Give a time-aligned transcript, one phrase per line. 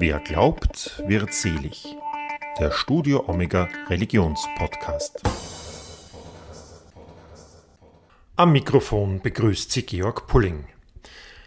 [0.00, 1.84] Wer glaubt, wird selig.
[2.60, 5.22] Der Studio Omega Religionspodcast.
[8.36, 10.66] Am Mikrofon begrüßt Sie Georg Pulling.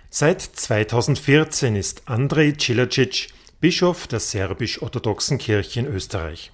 [0.09, 3.29] Seit 2014 ist Andrej Cilacic
[3.61, 6.51] Bischof der serbisch-orthodoxen Kirche in Österreich.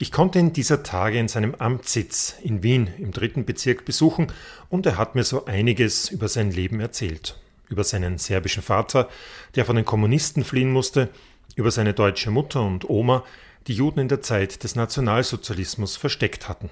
[0.00, 4.32] Ich konnte ihn dieser Tage in seinem Amtssitz in Wien im dritten Bezirk besuchen
[4.68, 7.36] und er hat mir so einiges über sein Leben erzählt.
[7.70, 9.08] Über seinen serbischen Vater,
[9.54, 11.08] der von den Kommunisten fliehen musste,
[11.56, 13.24] über seine deutsche Mutter und Oma,
[13.66, 16.68] die Juden in der Zeit des Nationalsozialismus versteckt hatten.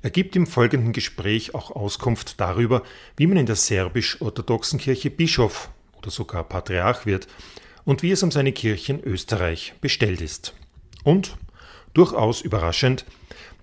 [0.00, 2.82] Er gibt im folgenden Gespräch auch Auskunft darüber,
[3.18, 5.68] wie man in der serbisch-orthodoxen Kirche Bischof
[5.98, 7.28] oder sogar Patriarch wird
[7.84, 10.54] und wie es um seine Kirche in Österreich bestellt ist.
[11.04, 11.36] Und
[11.96, 13.06] Durchaus überraschend,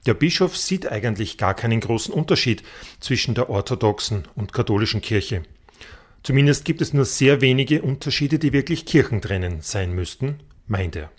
[0.08, 2.64] der Bischof sieht eigentlich gar keinen großen Unterschied
[3.00, 5.44] zwischen der orthodoxen und katholischen Kirche.
[6.24, 11.12] Zumindest gibt es nur sehr wenige Unterschiede, die wirklich kirchentrennend sein müssten, meint er.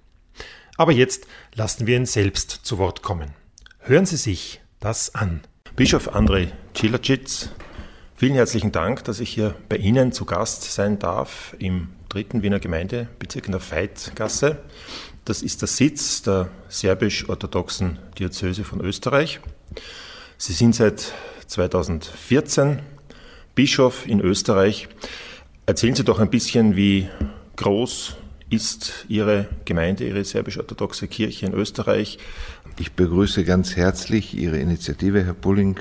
[0.79, 3.33] Aber jetzt lassen wir ihn selbst zu Wort kommen.
[3.81, 5.43] Hören Sie sich das an.
[5.77, 7.51] Bischof Andrei Cilacic,
[8.17, 12.59] vielen herzlichen Dank, dass ich hier bei Ihnen zu Gast sein darf im dritten Wiener
[12.59, 14.63] Gemeindebezirk in der Veitgasse.
[15.27, 19.41] Das ist der Sitz der serbisch-orthodoxen Diözese von Österreich.
[20.39, 21.13] Sie sind seit
[21.47, 22.81] 2014
[23.55, 24.89] Bischof in Österreich.
[25.67, 27.09] Erzählen Sie doch ein bisschen, wie
[27.57, 28.17] groß
[28.51, 32.19] ist Ihre Gemeinde, Ihre serbisch-orthodoxe Kirche in Österreich?
[32.79, 35.79] Ich begrüße ganz herzlich Ihre Initiative, Herr Pulling,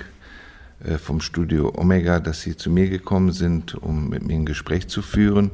[0.83, 4.87] äh, vom Studio Omega, dass Sie zu mir gekommen sind, um mit mir ein Gespräch
[4.87, 5.51] zu führen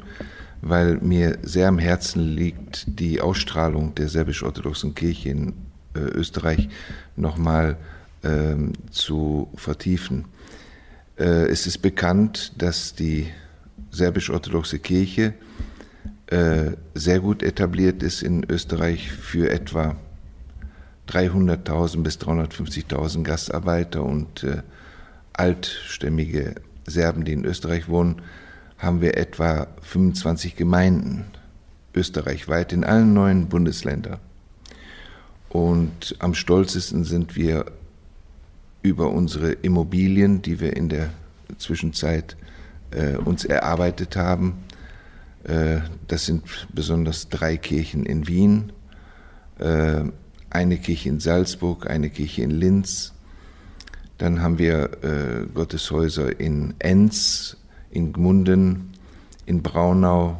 [0.61, 5.53] weil mir sehr am Herzen liegt, die Ausstrahlung der serbisch-orthodoxen Kirche in
[5.95, 6.69] äh, Österreich
[7.15, 7.77] nochmal
[8.23, 10.25] ähm, zu vertiefen.
[11.19, 13.27] Äh, es ist bekannt, dass die
[13.91, 15.33] serbisch-orthodoxe Kirche
[16.27, 19.97] äh, sehr gut etabliert ist in Österreich für etwa
[21.09, 24.61] 300.000 bis 350.000 Gastarbeiter und äh,
[25.33, 28.21] altstämmige Serben, die in Österreich wohnen,
[28.77, 31.25] haben wir etwa 25 Gemeinden
[31.93, 34.19] österreichweit in allen neuen Bundesländern.
[35.49, 37.65] Und am stolzesten sind wir
[38.81, 41.09] über unsere Immobilien, die wir in der
[41.57, 42.37] Zwischenzeit
[42.91, 44.63] äh, uns erarbeitet haben.
[45.43, 48.71] Äh, das sind besonders drei Kirchen in Wien,
[49.59, 50.03] äh,
[50.49, 53.13] eine Kirche in Salzburg, eine Kirche in Linz.
[54.17, 57.57] Dann haben wir äh, Gotteshäuser in Enns,
[57.91, 58.91] in Gmunden,
[59.45, 60.39] in Braunau,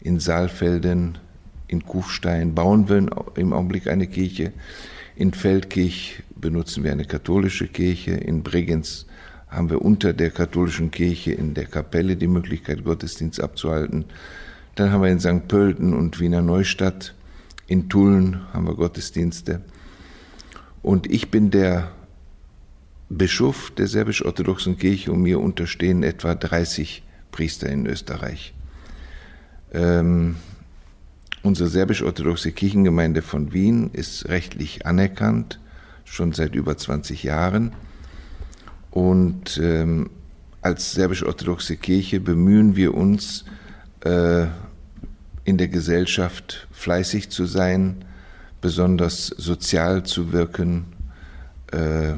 [0.00, 1.18] in Saalfelden,
[1.70, 2.96] in Kufstein bauen wir
[3.36, 4.52] im Augenblick eine Kirche.
[5.14, 8.12] In Feldkirch benutzen wir eine katholische Kirche.
[8.12, 9.06] In Bregenz
[9.48, 14.04] haben wir unter der katholischen Kirche in der Kapelle die Möglichkeit, Gottesdienst abzuhalten.
[14.76, 15.48] Dann haben wir in St.
[15.48, 17.14] Pölten und Wiener Neustadt.
[17.66, 19.60] In Tulln haben wir Gottesdienste.
[20.82, 21.90] Und ich bin der
[23.08, 27.02] Bischof der serbisch-orthodoxen Kirche und mir unterstehen etwa 30
[27.32, 28.54] Priester in Österreich.
[29.72, 30.36] Ähm,
[31.42, 35.58] unsere serbisch-orthodoxe Kirchengemeinde von Wien ist rechtlich anerkannt,
[36.10, 37.72] schon seit über 20 Jahren.
[38.90, 40.10] Und ähm,
[40.60, 43.44] als serbisch-orthodoxe Kirche bemühen wir uns,
[44.04, 44.46] äh,
[45.44, 48.04] in der Gesellschaft fleißig zu sein,
[48.60, 50.84] besonders sozial zu wirken,
[51.72, 52.14] äh,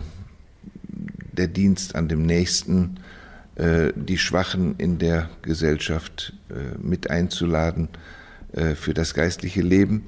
[1.32, 2.98] der Dienst an dem Nächsten,
[3.56, 7.88] äh, die Schwachen in der Gesellschaft äh, mit einzuladen
[8.52, 10.04] äh, für das geistliche Leben,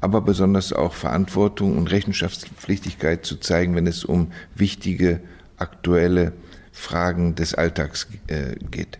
[0.00, 5.20] aber besonders auch Verantwortung und Rechenschaftspflichtigkeit zu zeigen, wenn es um wichtige,
[5.56, 6.32] aktuelle
[6.72, 8.08] Fragen des Alltags
[8.70, 8.98] geht.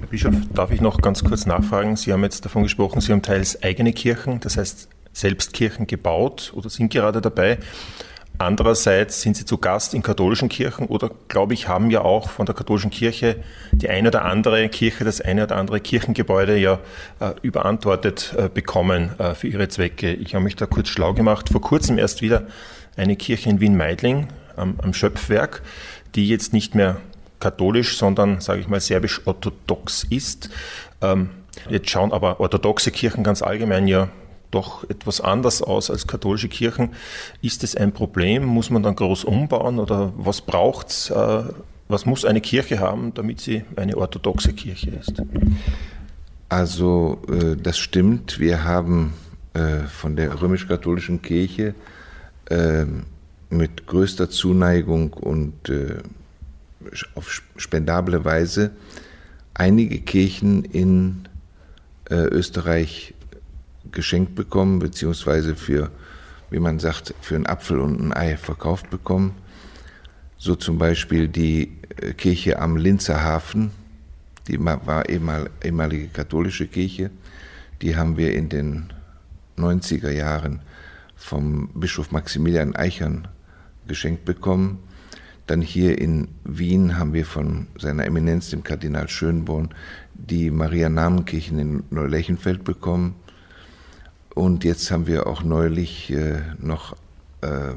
[0.00, 1.96] Herr Bischof, darf ich noch ganz kurz nachfragen?
[1.96, 6.52] Sie haben jetzt davon gesprochen, Sie haben teils eigene Kirchen, das heißt selbst Kirchen gebaut
[6.54, 7.58] oder sind gerade dabei.
[8.38, 12.46] Andererseits sind sie zu Gast in katholischen Kirchen oder, glaube ich, haben ja auch von
[12.46, 13.36] der katholischen Kirche
[13.70, 16.80] die eine oder andere Kirche, das eine oder andere Kirchengebäude ja
[17.20, 20.12] äh, überantwortet äh, bekommen äh, für ihre Zwecke.
[20.12, 21.48] Ich habe mich da kurz schlau gemacht.
[21.48, 22.48] Vor kurzem erst wieder
[22.96, 25.62] eine Kirche in Wien-Meidling am, am Schöpfwerk,
[26.16, 26.96] die jetzt nicht mehr
[27.38, 30.50] katholisch, sondern, sage ich mal, serbisch-orthodox ist.
[31.00, 31.30] Ähm,
[31.68, 34.08] jetzt schauen aber orthodoxe Kirchen ganz allgemein ja
[34.54, 36.90] doch etwas anders aus als katholische Kirchen.
[37.42, 38.44] Ist es ein Problem?
[38.44, 41.10] Muss man dann groß umbauen oder was braucht es?
[41.10, 41.42] Äh,
[41.88, 45.22] was muss eine Kirche haben, damit sie eine orthodoxe Kirche ist?
[46.48, 48.38] Also äh, das stimmt.
[48.38, 49.14] Wir haben
[49.54, 51.74] äh, von der römisch-katholischen Kirche
[53.48, 55.72] mit größter Zuneigung und
[57.14, 58.72] auf spendable Weise
[59.54, 61.26] einige Kirchen in
[62.10, 63.13] Österreich
[63.94, 65.90] geschenkt bekommen, beziehungsweise für,
[66.50, 69.34] wie man sagt, für einen Apfel und ein Ei verkauft bekommen.
[70.36, 73.70] So zum Beispiel die äh, Kirche am Linzer Hafen,
[74.46, 77.10] die war ehemal, ehemalige katholische Kirche.
[77.80, 78.92] Die haben wir in den
[79.56, 80.60] 90er Jahren
[81.16, 83.28] vom Bischof Maximilian Eichern
[83.86, 84.80] geschenkt bekommen.
[85.46, 89.70] Dann hier in Wien haben wir von seiner Eminenz, dem Kardinal Schönborn,
[90.14, 93.14] die Maria-Namenkirchen in Neulechenfeld bekommen.
[94.34, 96.96] Und jetzt haben wir auch neulich äh, noch
[97.40, 97.72] äh,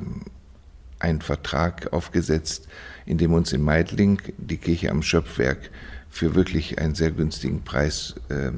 [0.99, 2.67] einen Vertrag aufgesetzt,
[3.05, 5.69] in dem uns in Meidling die Kirche am Schöpfwerk
[6.09, 8.51] für wirklich einen sehr günstigen Preis äh,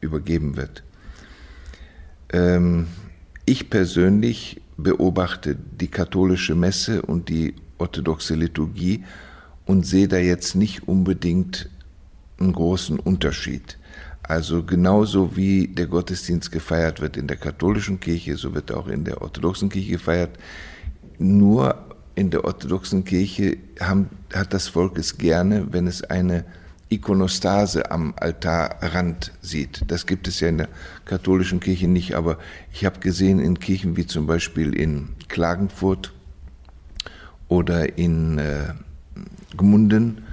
[0.00, 0.82] übergeben wird.
[2.32, 2.88] Ähm,
[3.46, 9.04] ich persönlich beobachte die katholische Messe und die orthodoxe Liturgie
[9.64, 11.70] und sehe da jetzt nicht unbedingt
[12.38, 13.78] einen großen Unterschied.
[14.28, 19.04] Also genauso wie der Gottesdienst gefeiert wird in der katholischen Kirche, so wird auch in
[19.04, 20.38] der orthodoxen Kirche gefeiert.
[21.18, 21.76] Nur
[22.16, 26.44] in der orthodoxen Kirche haben, hat das Volk es gerne, wenn es eine
[26.88, 29.84] Ikonostase am Altarrand sieht.
[29.88, 30.68] Das gibt es ja in der
[31.04, 32.38] katholischen Kirche nicht, aber
[32.72, 36.12] ich habe gesehen in Kirchen wie zum Beispiel in Klagenfurt
[37.48, 38.74] oder in äh,
[39.56, 40.25] Gmunden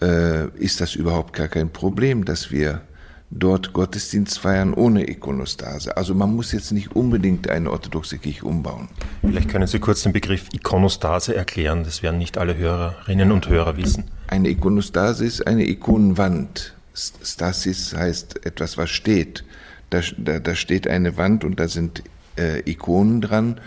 [0.00, 2.82] äh, ist das überhaupt gar kein Problem, dass wir
[3.30, 5.96] dort Gottesdienst feiern ohne Ikonostase.
[5.96, 8.88] Also man muss jetzt nicht unbedingt eine orthodoxe Kirche umbauen.
[9.20, 11.84] Vielleicht können Sie kurz den Begriff Ikonostase erklären.
[11.84, 14.04] Das werden nicht alle Hörerinnen und Hörer wissen.
[14.26, 16.74] Eine Ikonostase ist eine Ikonenwand.
[16.94, 19.44] Stasis heißt etwas, was steht.
[19.90, 22.02] Da, da, da steht eine Wand und da sind
[22.36, 23.60] äh, Ikonen dran.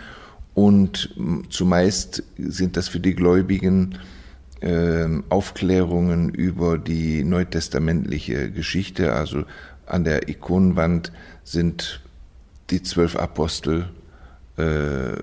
[0.54, 1.14] Und
[1.50, 3.98] zumeist sind das für die Gläubigen
[5.28, 9.12] Aufklärungen über die neutestamentliche Geschichte.
[9.12, 9.44] Also
[9.86, 11.12] an der Ikonenwand
[11.42, 12.00] sind
[12.70, 13.88] die zwölf Apostel
[14.56, 15.16] äh,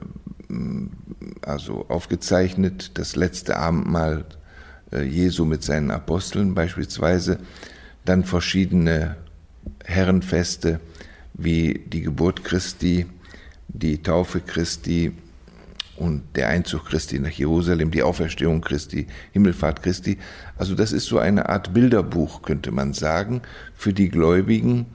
[1.41, 4.25] also aufgezeichnet, das letzte Abendmahl
[4.91, 7.39] äh, Jesu mit seinen Aposteln beispielsweise,
[8.05, 9.15] dann verschiedene
[9.85, 10.79] Herrenfeste
[11.33, 13.05] wie die Geburt Christi,
[13.67, 15.13] die Taufe Christi,
[16.01, 20.17] und der Einzug Christi nach Jerusalem, die Auferstehung Christi, Himmelfahrt Christi.
[20.57, 23.43] Also das ist so eine Art Bilderbuch, könnte man sagen,
[23.75, 24.87] für die Gläubigen,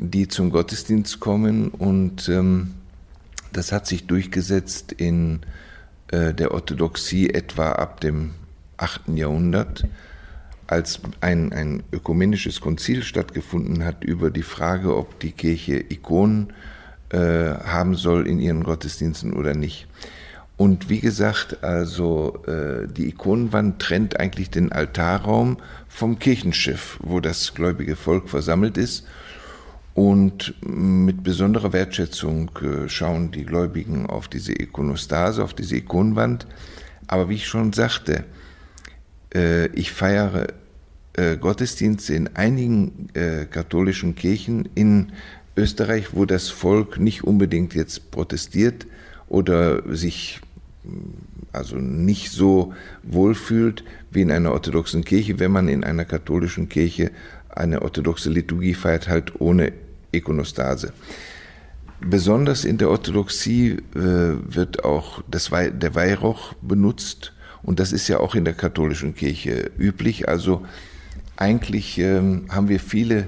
[0.00, 1.68] die zum Gottesdienst kommen.
[1.68, 2.74] Und ähm,
[3.52, 5.42] das hat sich durchgesetzt in
[6.08, 8.32] äh, der Orthodoxie etwa ab dem
[8.78, 9.02] 8.
[9.14, 9.86] Jahrhundert,
[10.66, 16.52] als ein, ein ökumenisches Konzil stattgefunden hat über die Frage, ob die Kirche Ikonen
[17.10, 19.86] äh, haben soll in ihren Gottesdiensten oder nicht.
[20.60, 25.56] Und wie gesagt, also äh, die Ikonenwand trennt eigentlich den Altarraum
[25.88, 29.06] vom Kirchenschiff, wo das gläubige Volk versammelt ist.
[29.94, 36.46] Und mit besonderer Wertschätzung äh, schauen die Gläubigen auf diese Ikonostase, auf diese Ikonenwand.
[37.06, 38.24] Aber wie ich schon sagte,
[39.34, 40.48] äh, ich feiere
[41.14, 45.12] äh, Gottesdienste in einigen äh, katholischen Kirchen in
[45.56, 48.86] Österreich, wo das Volk nicht unbedingt jetzt protestiert
[49.26, 50.42] oder sich
[51.52, 52.72] also nicht so
[53.02, 57.10] wohlfühlt wie in einer orthodoxen Kirche, wenn man in einer katholischen Kirche
[57.48, 59.72] eine orthodoxe Liturgie feiert, halt ohne
[60.12, 60.92] Ikonostase.
[62.00, 68.08] Besonders in der Orthodoxie äh, wird auch das Wei der Weihrauch benutzt und das ist
[68.08, 70.28] ja auch in der katholischen Kirche üblich.
[70.28, 70.66] Also
[71.36, 73.26] eigentlich ähm, haben wir viele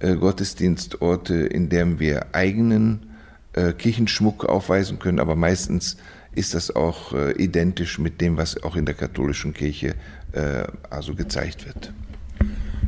[0.00, 3.06] äh, Gottesdienstorte, in denen wir eigenen
[3.52, 5.96] äh, Kirchenschmuck aufweisen können, aber meistens
[6.38, 9.94] ist das auch äh, identisch mit dem, was auch in der katholischen Kirche
[10.32, 11.92] äh, also gezeigt wird.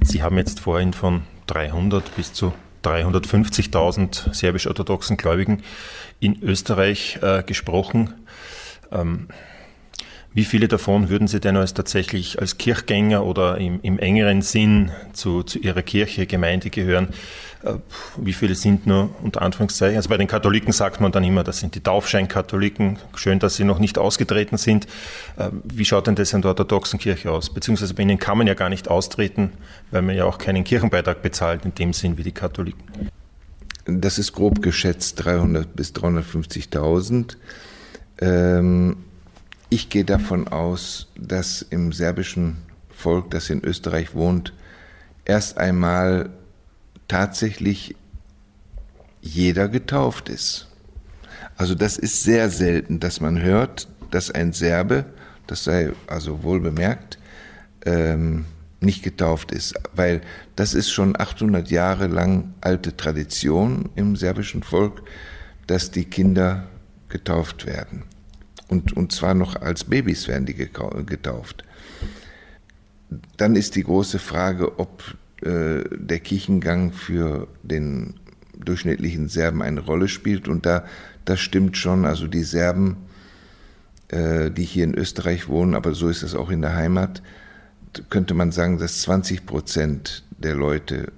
[0.03, 2.55] Sie haben jetzt vorhin von 300 bis zu
[2.85, 5.63] 350.000 serbisch-orthodoxen Gläubigen
[6.21, 8.15] in Österreich äh, gesprochen.
[8.91, 9.29] Ähm,
[10.33, 14.93] wie viele davon würden Sie denn als tatsächlich als Kirchgänger oder im, im engeren Sinn
[15.13, 17.09] zu, zu Ihrer Kirche, Gemeinde gehören?
[17.63, 17.75] Äh,
[18.17, 19.97] wie viele sind nur unter Anführungszeichen?
[19.97, 22.99] Also bei den Katholiken sagt man dann immer, das sind die Taufscheinkatholiken.
[23.15, 24.87] Schön, dass sie noch nicht ausgetreten sind.
[25.37, 27.53] Äh, wie schaut denn das in der orthodoxen Kirche aus?
[27.53, 29.53] Beziehungsweise bei ihnen kann man ja gar nicht austreten,
[29.91, 33.11] weil man ja auch keinen Kirchenbeitrag bezahlt in dem Sinn wie die Katholiken.
[33.85, 37.37] Das ist grob geschätzt 300 bis 350.000.
[38.21, 38.97] Ähm
[39.73, 42.57] ich gehe davon aus, dass im serbischen
[42.91, 44.53] Volk, das in Österreich wohnt,
[45.25, 46.31] erst einmal
[47.11, 47.97] tatsächlich
[49.21, 50.69] jeder getauft ist.
[51.57, 55.07] Also das ist sehr selten, dass man hört, dass ein Serbe,
[55.49, 57.19] das sei also wohl bemerkt,
[57.85, 58.45] ähm,
[58.81, 60.21] nicht getauft ist, weil
[60.55, 65.03] das ist schon 800 Jahre lang alte Tradition im serbischen Volk,
[65.67, 66.69] dass die Kinder
[67.09, 68.05] getauft werden.
[68.69, 71.65] Und, und zwar noch als Babys werden die getauft.
[73.37, 75.03] Dann ist die große Frage, ob
[75.43, 78.15] äh, der Kirchengang für den
[78.59, 80.49] durchschnittlichen Serben eine Rolle spielt.
[80.49, 80.85] Und da
[81.25, 82.05] das stimmt schon.
[82.05, 82.97] Also die Serben,
[84.09, 87.23] äh, die hier in Österreich wohnen, aber so ist es auch in der Heimat,
[88.09, 91.13] könnte man sagen, dass 20 Prozent der Leute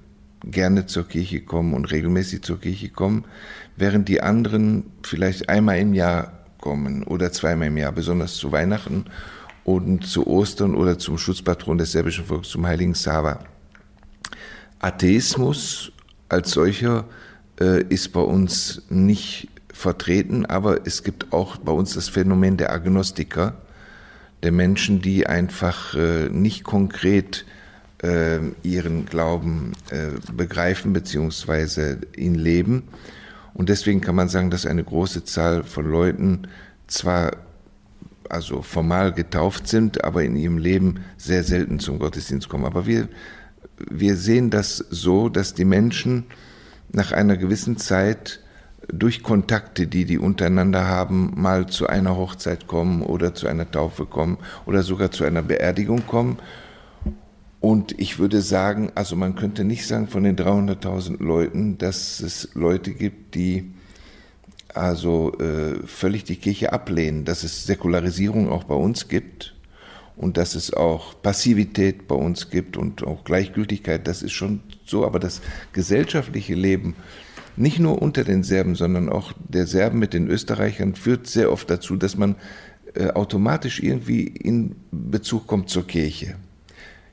[0.45, 3.25] gerne zur Kirche kommen und regelmäßig zur Kirche kommen,
[3.77, 9.05] während die anderen vielleicht einmal im Jahr kommen oder zweimal im Jahr, besonders zu Weihnachten
[9.65, 13.45] und zu Ostern oder zum Schutzpatron des serbischen Volkes, zum heiligen Sava.
[14.83, 15.93] Atheismus
[16.29, 17.05] als solcher
[17.61, 22.73] äh, ist bei uns nicht vertreten, aber es gibt auch bei uns das Phänomen der
[22.73, 23.55] Agnostiker,
[24.43, 27.47] der Menschen, die einfach äh, nicht konkret
[28.03, 31.97] äh, ihren Glauben äh, begreifen bzw.
[32.17, 32.83] ihn leben.
[33.55, 36.49] Und deswegen kann man sagen, dass eine große Zahl von Leuten
[36.87, 37.33] zwar
[38.29, 42.65] also formal getauft sind, aber in ihrem Leben sehr selten zum Gottesdienst kommen.
[42.65, 43.09] Aber wir,
[43.91, 46.25] wir sehen das so, dass die Menschen
[46.93, 48.41] nach einer gewissen Zeit
[48.89, 54.07] durch Kontakte, die die untereinander haben, mal zu einer Hochzeit kommen oder zu einer Taufe
[54.07, 56.39] kommen oder sogar zu einer Beerdigung kommen.
[57.61, 62.49] Und ich würde sagen, also man könnte nicht sagen von den 300.000 Leuten, dass es
[62.55, 63.73] Leute gibt, die
[64.75, 69.52] also äh, völlig die Kirche ablehnen, dass es Säkularisierung auch bei uns gibt
[70.23, 75.05] und dass es auch Passivität bei uns gibt und auch Gleichgültigkeit, das ist schon so,
[75.05, 76.95] aber das gesellschaftliche Leben
[77.57, 81.69] nicht nur unter den Serben, sondern auch der Serben mit den Österreichern führt sehr oft
[81.69, 82.37] dazu, dass man
[82.95, 86.37] äh, automatisch irgendwie in Bezug kommt zur Kirche.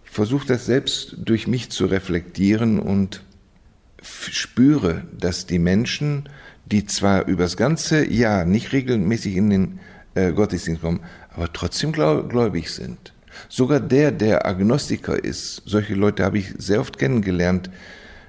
[0.05, 3.23] Ich versuche das selbst durch mich zu reflektieren und
[4.01, 6.29] spüre, dass die Menschen,
[6.65, 9.79] die zwar übers ganze Jahr nicht regelmäßig in den
[10.15, 11.01] äh, Gottesdienst kommen,
[11.33, 13.13] aber trotzdem gläubig sind.
[13.47, 17.69] Sogar der, der Agnostiker ist, solche Leute habe ich sehr oft kennengelernt,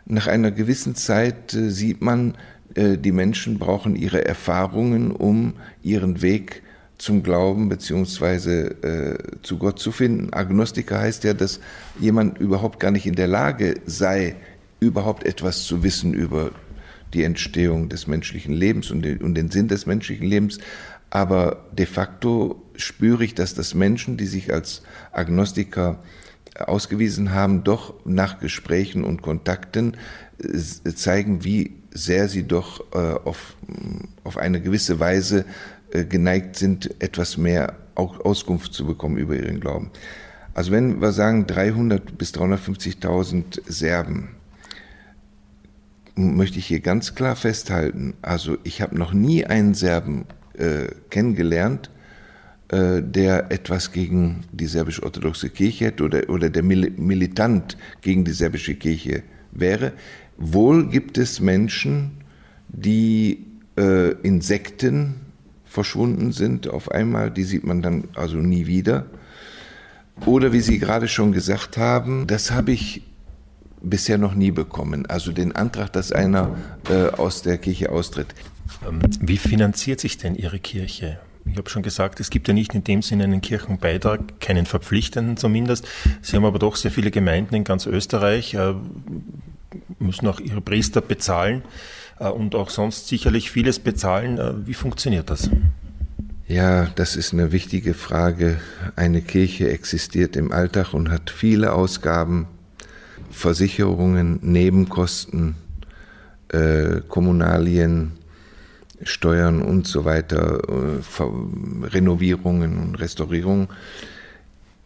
[0.06, 2.36] nach einer gewissen Zeit äh, sieht man,
[2.74, 6.62] äh, die Menschen brauchen ihre Erfahrungen, um ihren Weg
[6.98, 10.32] zum Glauben beziehungsweise äh, zu Gott zu finden.
[10.32, 11.60] Agnostiker heißt ja, dass
[11.98, 14.36] jemand überhaupt gar nicht in der Lage sei,
[14.80, 16.50] überhaupt etwas zu wissen über
[17.14, 20.58] die Entstehung des menschlichen Lebens und den Sinn des menschlichen Lebens.
[21.10, 24.82] Aber de facto spüre ich, dass das Menschen, die sich als
[25.12, 26.02] Agnostiker
[26.58, 29.96] ausgewiesen haben, doch nach Gesprächen und Kontakten
[30.38, 33.56] äh, zeigen, wie sehr sie doch äh, auf,
[34.24, 35.44] auf eine gewisse Weise
[35.92, 39.90] äh, geneigt sind, etwas mehr Auskunft zu bekommen über ihren Glauben.
[40.54, 44.28] Also wenn wir sagen 300 bis 350.000 Serben,
[46.16, 51.90] möchte ich hier ganz klar festhalten, also ich habe noch nie einen Serben äh, kennengelernt,
[52.72, 59.24] der etwas gegen die serbisch-orthodoxe Kirche hätte oder, oder der militant gegen die serbische Kirche
[59.50, 59.92] wäre.
[60.36, 62.12] Wohl gibt es Menschen,
[62.68, 63.44] die
[63.76, 65.16] äh, in Sekten
[65.64, 69.06] verschwunden sind auf einmal, die sieht man dann also nie wieder.
[70.26, 73.02] Oder wie Sie gerade schon gesagt haben, das habe ich
[73.82, 75.06] bisher noch nie bekommen.
[75.06, 76.56] Also den Antrag, dass einer
[76.90, 78.34] äh, aus der Kirche austritt.
[78.86, 81.20] Ähm, wie finanziert sich denn Ihre Kirche?
[81.46, 85.36] Ich habe schon gesagt, es gibt ja nicht in dem Sinne einen Kirchenbeitrag, keinen verpflichtenden
[85.36, 85.86] zumindest.
[86.22, 88.74] Sie haben aber doch sehr viele Gemeinden in ganz Österreich, äh,
[89.98, 91.62] müssen auch ihre Priester bezahlen
[92.18, 94.38] äh, und auch sonst sicherlich vieles bezahlen.
[94.38, 95.50] Äh, wie funktioniert das?
[96.46, 98.60] Ja, das ist eine wichtige Frage.
[98.96, 102.48] Eine Kirche existiert im Alltag und hat viele Ausgaben,
[103.30, 105.54] Versicherungen, Nebenkosten,
[106.48, 108.12] äh, Kommunalien,
[109.02, 113.68] Steuern und so weiter, äh, Renovierungen und Restaurierungen.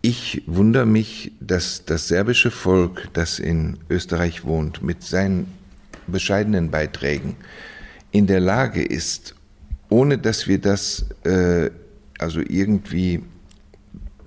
[0.02, 5.46] Ich wundere mich, dass das serbische Volk, das in Österreich wohnt, mit seinen
[6.06, 7.36] bescheidenen Beiträgen
[8.10, 9.34] in der Lage ist,
[9.88, 11.70] ohne dass wir das äh,
[12.18, 13.22] also irgendwie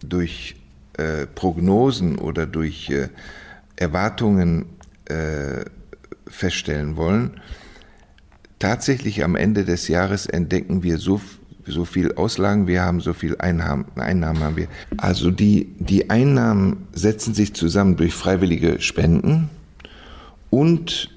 [0.01, 0.55] durch
[0.97, 3.09] äh, Prognosen oder durch äh,
[3.75, 4.65] Erwartungen
[5.05, 5.63] äh,
[6.27, 7.39] feststellen wollen,
[8.59, 11.21] tatsächlich am Ende des Jahres entdecken wir so,
[11.65, 14.67] so viel Auslagen wir haben, so viel Einnahmen, Einnahmen haben wir.
[14.97, 19.49] Also die, die Einnahmen setzen sich zusammen durch freiwillige Spenden
[20.49, 21.09] und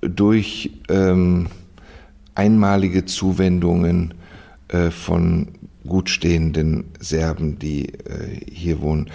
[0.00, 1.48] durch ähm,
[2.34, 4.14] einmalige Zuwendungen
[4.68, 5.48] äh, von
[5.86, 9.10] gutstehenden Serben, die äh, hier wohnen.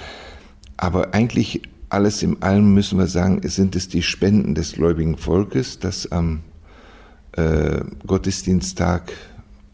[0.76, 5.80] Aber eigentlich alles in allem müssen wir sagen, sind es die Spenden des gläubigen Volkes,
[5.80, 6.42] das am
[7.38, 9.13] äh, Gottesdiensttag,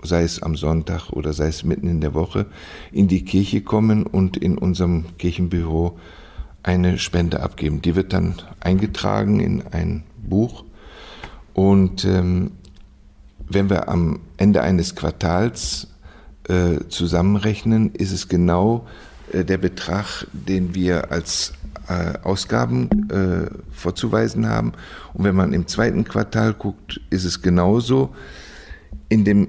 [0.03, 2.46] sei es am Sonntag oder sei es mitten in der Woche,
[2.91, 5.98] in die Kirche kommen und in unserem Kirchenbüro
[6.62, 7.82] eine Spende abgeben.
[7.82, 10.65] Die wird dann eingetragen in ein Buch
[11.53, 12.51] und ähm,
[13.48, 15.88] wenn wir am Ende eines Quartals
[16.48, 18.88] äh, zusammenrechnen, ist es genau
[19.32, 21.53] äh, der Betrag, den wir als
[22.24, 24.74] Ausgaben äh, vorzuweisen haben.
[25.13, 28.16] Und wenn man im zweiten Quartal guckt, ist es genauso.
[29.10, 29.48] In dem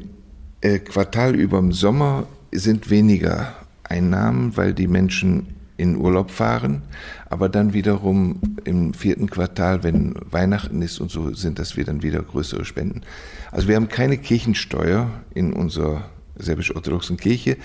[0.61, 6.83] äh, Quartal über dem Sommer sind weniger Einnahmen, weil die Menschen in Urlaub fahren.
[7.29, 12.03] Aber dann wiederum im vierten Quartal, wenn Weihnachten ist und so, sind das wieder, dann
[12.03, 13.03] wieder größere Spenden.
[13.51, 17.57] Also wir haben keine Kirchensteuer in unserer serbisch-orthodoxen Kirche,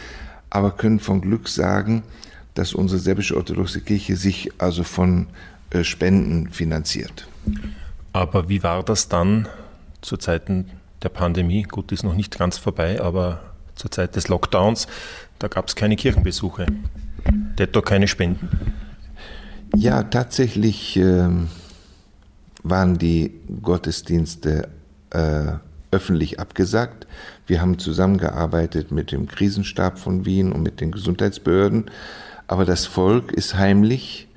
[0.49, 2.03] aber können von Glück sagen,
[2.53, 5.27] dass unsere serbisch-orthodoxe Kirche sich also von
[5.71, 7.27] äh, Spenden finanziert.
[8.13, 9.47] Aber wie war das dann
[10.01, 10.71] zu Zeiten
[11.03, 11.63] der Pandemie?
[11.63, 13.41] Gut, ist noch nicht ganz vorbei, aber
[13.75, 14.87] zur Zeit des Lockdowns,
[15.39, 16.65] da gab es keine Kirchenbesuche,
[17.57, 18.49] detto keine Spenden.
[19.75, 21.29] Ja, tatsächlich äh,
[22.63, 24.69] waren die Gottesdienste
[25.11, 25.53] äh,
[25.91, 27.07] öffentlich abgesagt.
[27.47, 31.85] Wir haben zusammengearbeitet mit dem Krisenstab von Wien und mit den Gesundheitsbehörden,
[32.49, 34.27] aber das Volk ist heimlich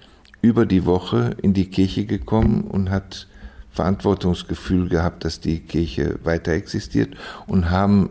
[0.42, 3.26] über die Woche in die Kirche gekommen und hat
[3.70, 7.16] Verantwortungsgefühl gehabt, dass die Kirche weiter existiert
[7.46, 8.10] und haben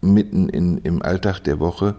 [0.00, 1.96] mitten in, im Alltag der Woche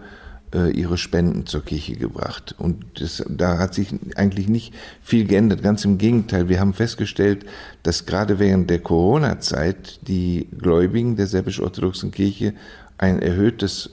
[0.52, 2.56] äh, ihre Spenden zur Kirche gebracht.
[2.58, 5.62] Und das, da hat sich eigentlich nicht viel geändert.
[5.62, 7.46] Ganz im Gegenteil, wir haben festgestellt,
[7.84, 12.54] dass gerade während der Corona-Zeit die Gläubigen der serbisch-orthodoxen Kirche
[12.96, 13.90] ein erhöhtes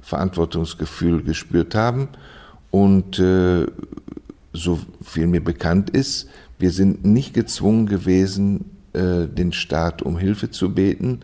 [0.00, 2.08] Verantwortungsgefühl gespürt haben.
[2.74, 3.66] Und äh,
[4.52, 6.28] so viel mir bekannt ist,
[6.58, 8.64] wir sind nicht gezwungen gewesen,
[8.94, 11.20] äh, den Staat um Hilfe zu beten,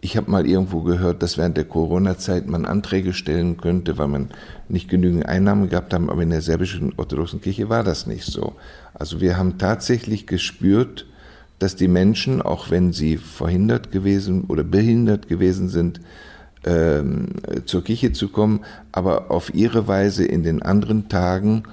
[0.00, 4.28] ich habe mal irgendwo gehört, dass während der Corona-Zeit man Anträge stellen könnte, weil man
[4.68, 8.54] nicht genügend Einnahmen gehabt haben, aber in der serbischen orthodoxen Kirche war das nicht so.
[8.92, 11.06] Also wir haben tatsächlich gespürt,
[11.58, 16.00] dass die Menschen, auch wenn sie verhindert gewesen oder behindert gewesen sind,
[16.64, 17.28] ähm,
[17.66, 21.64] zur Kirche zu kommen, aber auf ihre Weise in den anderen Tagen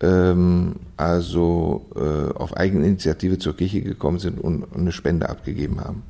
[0.00, 6.02] ähm, also äh, auf Eigeninitiative zur Kirche gekommen sind und eine Spende abgegeben haben.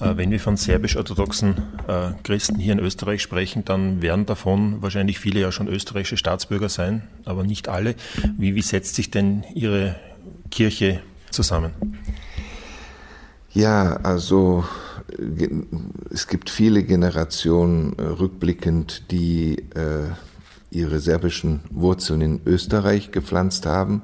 [0.00, 1.54] Äh, wenn wir von serbisch-orthodoxen
[1.88, 6.68] äh, Christen hier in Österreich sprechen, dann werden davon wahrscheinlich viele ja schon österreichische Staatsbürger
[6.68, 7.94] sein, aber nicht alle.
[8.38, 9.96] Wie, wie setzt sich denn Ihre
[10.50, 11.72] Kirche zusammen?
[13.52, 14.64] Ja, also
[16.10, 19.64] es gibt viele Generationen äh, rückblickend, die
[20.70, 24.02] ihre serbischen Wurzeln in Österreich gepflanzt haben.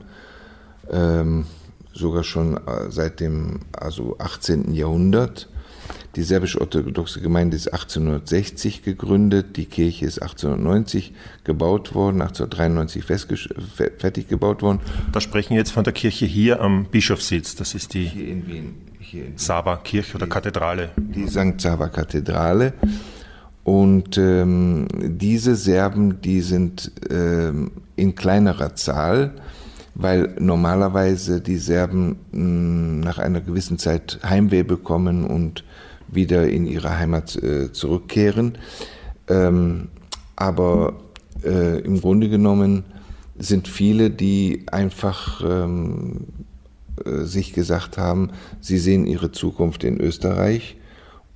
[0.90, 1.46] Ähm,
[1.94, 4.74] sogar schon seit dem also 18.
[4.74, 5.48] Jahrhundert.
[6.16, 11.12] Die serbisch-orthodoxe Gemeinde ist 1860 gegründet, die Kirche ist 1890
[11.44, 13.04] gebaut worden, 1893
[13.98, 14.80] fertig gebaut worden.
[15.12, 18.46] Da sprechen wir jetzt von der Kirche hier am Bischofssitz, das ist die hier in
[18.46, 20.90] Wien, hier in Saba Kirche oder Kathedrale.
[20.96, 21.60] Die St.
[21.60, 22.72] Saba Kathedrale.
[23.64, 29.34] Und ähm, diese Serben, die sind ähm, in kleinerer Zahl,
[29.94, 35.64] weil normalerweise die Serben mh, hm, nach einer gewissen Zeit Heimweh bekommen und
[36.08, 38.58] wieder in ihre Heimat äh, zurückkehren.
[39.28, 39.88] Ähm,
[40.36, 40.94] aber
[41.44, 42.84] äh, im Grunde genommen
[43.38, 46.26] sind viele, die einfach ähm,
[47.04, 50.76] äh, sich gesagt haben, sie sehen ihre Zukunft in Österreich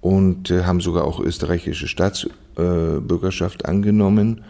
[0.00, 4.42] und äh, haben sogar auch österreichische Staatsbürgerschaft angenommen.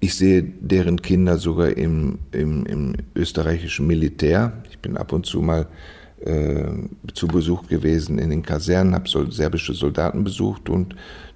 [0.00, 4.54] Ich sehe deren Kinder sogar im, im, im österreichischen Militär.
[4.70, 5.66] Ich bin ab und zu mal
[6.20, 6.66] äh,
[7.14, 10.94] zu Besuch gewesen in den Kasernen, habe serbische Soldaten besucht und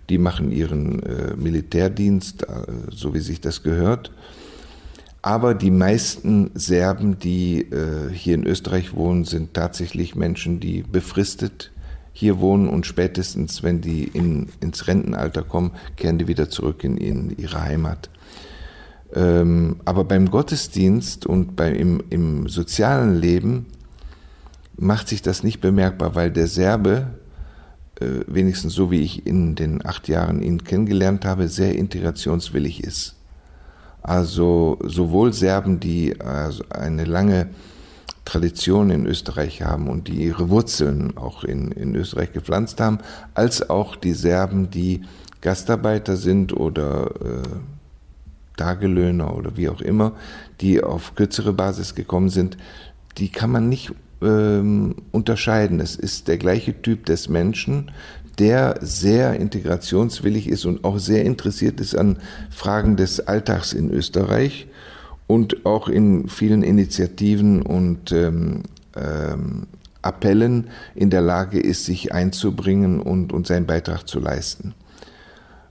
[0.09, 2.47] die machen ihren äh, Militärdienst, äh,
[2.91, 4.13] so wie sich das gehört.
[5.23, 11.73] Aber die meisten Serben, die äh, hier in Österreich wohnen, sind tatsächlich Menschen, die befristet
[12.13, 16.99] hier wohnen und spätestens, wenn die in, ins Rentenalter kommen, kehren die wieder zurück in,
[16.99, 18.11] in ihre Heimat.
[19.15, 23.67] Ähm, aber beim Gottesdienst und bei, im, im sozialen Leben
[24.77, 27.07] macht sich das nicht bemerkbar, weil der Serbe,
[28.01, 33.17] äh, wenigstens so wie ich in den acht Jahren ihn kennengelernt habe, sehr integrationswillig ist.
[34.03, 37.49] Also sowohl Serben, die also eine lange
[38.25, 42.99] Tradition in Österreich haben und die ihre Wurzeln auch in, in Österreich gepflanzt haben,
[43.35, 45.03] als auch die Serben, die
[45.41, 47.11] Gastarbeiter sind oder
[48.57, 50.13] Tagelöhner oder wie auch immer,
[50.61, 52.57] die auf kürzere Basis gekommen sind,
[53.19, 53.93] die kann man nicht
[54.25, 55.81] ähm, unterscheiden.
[55.81, 57.91] Es ist der gleiche Typ des Menschen,
[58.39, 62.19] der sehr integrationswillig ist und auch sehr interessiert ist an
[62.51, 64.67] Fragen des Alltags in Österreich
[65.27, 68.63] und auch in vielen Initiativen und ähm,
[68.97, 69.67] ähm,
[70.03, 74.75] Appellen in der Lage ist, sich einzubringen und, und seinen Beitrag zu leisten.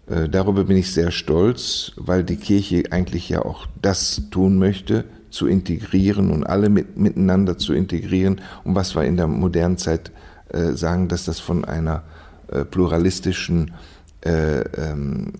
[0.07, 5.05] Äh, darüber bin ich sehr stolz, weil die Kirche eigentlich ja auch das tun möchte,
[5.33, 8.41] zu integrieren und alle mit, miteinander zu integrieren.
[8.63, 10.11] Und was wir in der modernen Zeit
[10.49, 12.03] äh, sagen, dass das von einer
[12.47, 13.71] äh, pluralistischen
[14.23, 15.33] äh, ähm,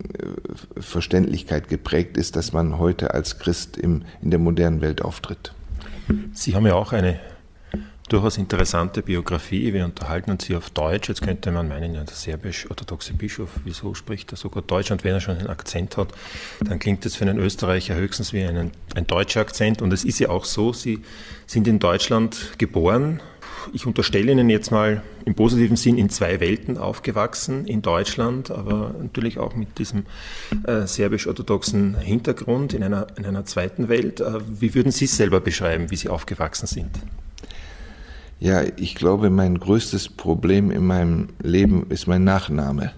[0.76, 5.54] Verständlichkeit geprägt ist, dass man heute als Christ im, in der modernen Welt auftritt.
[6.32, 7.18] Sie haben ja auch eine
[8.08, 9.72] durchaus interessante Biografie.
[9.72, 11.08] Wir unterhalten uns hier auf Deutsch.
[11.08, 14.90] Jetzt könnte man meinen, ja, der serbisch-orthodoxe Bischof, wieso spricht er sogar Deutsch?
[14.90, 16.08] Und wenn er schon einen Akzent hat,
[16.60, 19.80] dann klingt das für einen Österreicher höchstens wie einen, ein deutscher Akzent.
[19.80, 21.00] Und es ist ja auch so, Sie
[21.46, 23.20] sind in Deutschland geboren.
[23.72, 28.94] Ich unterstelle Ihnen jetzt mal im positiven Sinn in zwei Welten aufgewachsen, in Deutschland, aber
[29.00, 30.04] natürlich auch mit diesem
[30.66, 34.20] äh, serbisch-orthodoxen Hintergrund in einer, in einer zweiten Welt.
[34.20, 36.90] Äh, wie würden Sie es selber beschreiben, wie Sie aufgewachsen sind?
[38.40, 42.92] Ja, ich glaube, mein größtes Problem in meinem Leben ist mein Nachname,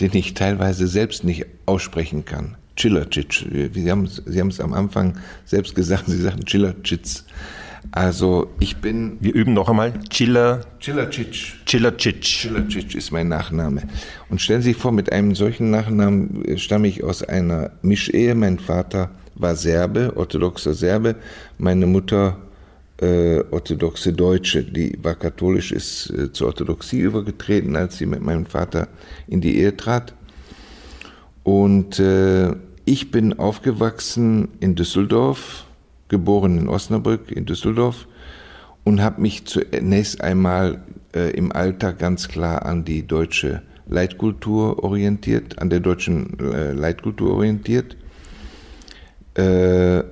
[0.00, 2.56] den ich teilweise selbst nicht aussprechen kann.
[2.76, 3.46] Chilacic.
[3.72, 7.22] Sie haben, Sie haben es am Anfang selbst gesagt, Sie sagten Chilacic.
[7.92, 9.16] Also ich bin.
[9.20, 9.94] Wir üben noch einmal.
[10.10, 10.60] Chilla.
[10.80, 11.64] Chilacic.
[11.64, 12.20] Chilacic.
[12.20, 13.82] Chilacic ist mein Nachname.
[14.28, 18.34] Und stellen Sie sich vor, mit einem solchen Nachnamen stamme ich aus einer Mischehe.
[18.34, 21.16] Mein Vater war Serbe, orthodoxer Serbe.
[21.58, 22.36] Meine Mutter
[23.00, 28.46] äh, orthodoxe Deutsche, die war katholisch, ist äh, zur Orthodoxie übergetreten, als sie mit meinem
[28.46, 28.88] Vater
[29.26, 30.14] in die Ehe trat.
[31.42, 32.54] Und äh,
[32.84, 35.66] ich bin aufgewachsen in Düsseldorf,
[36.08, 38.06] geboren in Osnabrück in Düsseldorf
[38.84, 40.82] und habe mich zunächst einmal
[41.14, 47.34] äh, im Alter ganz klar an die deutsche Leitkultur orientiert, an der deutschen äh, Leitkultur
[47.34, 47.96] orientiert.
[49.34, 50.02] Äh,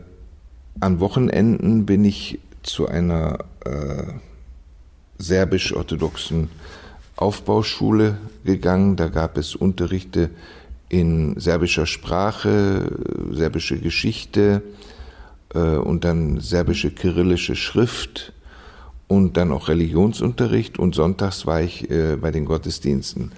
[0.81, 4.13] an Wochenenden bin ich zu einer äh,
[5.19, 6.49] serbisch-orthodoxen
[7.17, 8.97] Aufbauschule gegangen.
[8.97, 10.31] Da gab es Unterrichte
[10.89, 12.91] in serbischer Sprache,
[13.31, 14.63] serbische Geschichte
[15.55, 18.33] äh, und dann serbische kyrillische Schrift
[19.07, 23.33] und dann auch Religionsunterricht und sonntags war ich äh, bei den Gottesdiensten.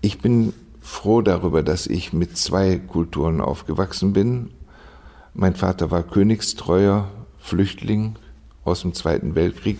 [0.00, 4.50] Ich bin froh darüber, dass ich mit zwei Kulturen aufgewachsen bin.
[5.34, 8.16] Mein Vater war königstreuer Flüchtling,
[8.68, 9.78] aus dem Zweiten Weltkrieg.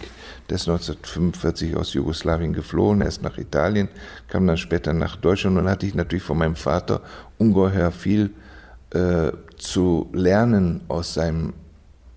[0.48, 3.88] Der ist 1945 aus Jugoslawien geflohen, er ist nach Italien,
[4.29, 7.03] kam dann später nach Deutschland und hatte ich natürlich von meinem Vater
[7.37, 8.31] ungeheuer viel
[8.90, 11.53] äh, zu lernen aus seinem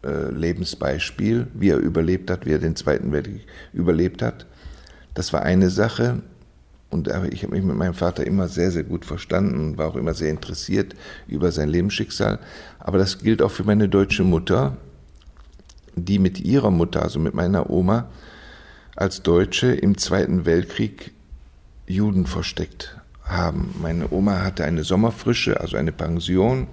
[0.04, 4.46] äh, Lebensbeispiel, wie er überlebt hat, wie er den Zweiten Weltkrieg überlebt hat.
[5.14, 6.22] Das war eine Sache.
[6.90, 9.96] Und ich habe mich mit meinem Vater immer sehr, sehr gut verstanden und war auch
[9.96, 10.94] immer sehr interessiert
[11.26, 12.40] über sein Lebensschicksal.
[12.80, 14.76] Aber das gilt auch für meine deutsche Mutter,
[15.96, 18.10] die mit ihrer Mutter, also mit meiner Oma,
[18.96, 21.12] als Deutsche im Zweiten Weltkrieg
[21.88, 23.74] Juden versteckt haben.
[23.82, 26.68] Meine Oma hatte eine Sommerfrische, also eine Pension.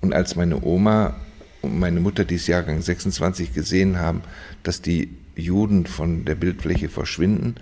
[0.00, 1.16] Und als meine Oma
[1.62, 4.22] und meine Mutter dieses Jahrgang 26 gesehen haben,
[4.62, 7.56] dass die Juden von der Bildfläche verschwinden,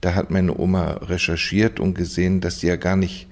[0.00, 3.28] da hat meine Oma recherchiert und gesehen, dass die ja gar nicht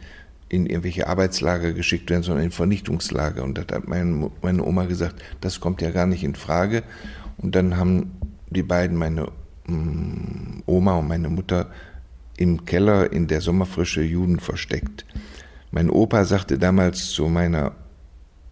[0.51, 3.43] in irgendwelche Arbeitslager geschickt werden, sondern in Vernichtungslager.
[3.45, 6.83] Und da hat meine, meine Oma gesagt, das kommt ja gar nicht in Frage.
[7.39, 8.19] Und dann haben
[8.51, 9.29] die beiden, meine
[9.67, 11.71] mm, Oma und meine Mutter,
[12.37, 15.07] im Keller in der Sommerfrische Juden versteckt.
[15.71, 17.73] Mein Opa sagte damals zu meiner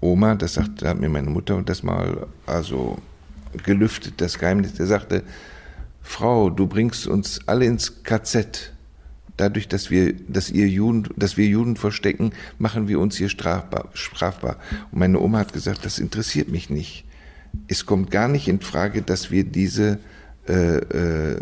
[0.01, 2.99] Oma, das sagte, hat mir meine Mutter das mal also
[3.65, 5.25] gelüftet, das Geheimnis, der sagte,
[6.01, 8.73] Frau, du bringst uns alle ins KZ
[9.38, 13.88] dadurch, dass wir, dass ihr Juden, dass wir Juden verstecken, machen wir uns hier strafbar,
[13.94, 14.57] strafbar.
[14.92, 17.05] Und meine Oma hat gesagt, das interessiert mich nicht.
[17.66, 19.98] Es kommt gar nicht in Frage, dass wir diese
[20.48, 21.37] äh, äh,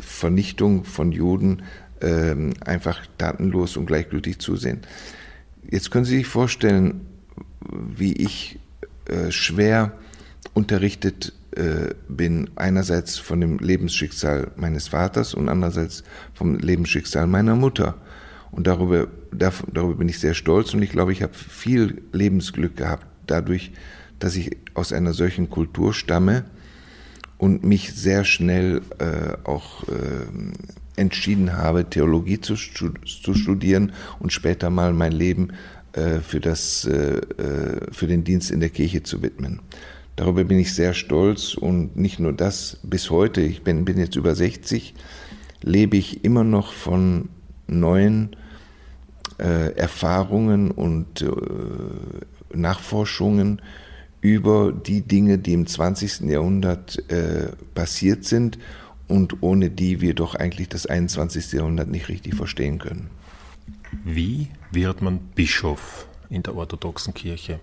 [0.00, 1.62] Vernichtung von Juden
[2.00, 2.34] äh,
[2.64, 4.80] einfach tatenlos und gleichgültig zusehen.
[5.70, 7.06] Jetzt können Sie sich vorstellen,
[7.70, 8.58] wie ich
[9.06, 9.92] äh, schwer
[10.54, 17.96] unterrichtet äh, bin einerseits von dem Lebensschicksal meines Vaters und andererseits vom Lebensschicksal meiner Mutter.
[18.50, 23.06] Und darüber, darüber bin ich sehr stolz und ich glaube, ich habe viel Lebensglück gehabt
[23.26, 23.72] dadurch,
[24.18, 26.44] dass ich aus einer solchen Kultur stamme
[27.38, 34.68] und mich sehr schnell äh, auch äh, entschieden habe, Theologie zu, zu studieren und später
[34.68, 35.52] mal mein Leben
[35.92, 37.20] äh, für, das, äh,
[37.90, 39.60] für den Dienst in der Kirche zu widmen.
[40.20, 44.16] Darüber bin ich sehr stolz und nicht nur das, bis heute, ich bin, bin jetzt
[44.16, 44.92] über 60,
[45.62, 47.30] lebe ich immer noch von
[47.66, 48.36] neuen
[49.38, 51.30] äh, Erfahrungen und äh,
[52.54, 53.62] Nachforschungen
[54.20, 56.28] über die Dinge, die im 20.
[56.28, 58.58] Jahrhundert äh, passiert sind
[59.08, 61.50] und ohne die wir doch eigentlich das 21.
[61.52, 63.08] Jahrhundert nicht richtig verstehen können.
[64.04, 67.60] Wie wird man Bischof in der orthodoxen Kirche?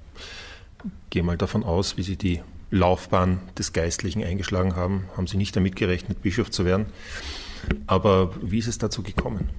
[1.10, 5.56] Gehe mal davon aus, wie Sie die Laufbahn des Geistlichen eingeschlagen haben, haben Sie nicht
[5.56, 6.88] damit gerechnet, Bischof zu werden.
[7.88, 9.50] Aber wie ist es dazu gekommen?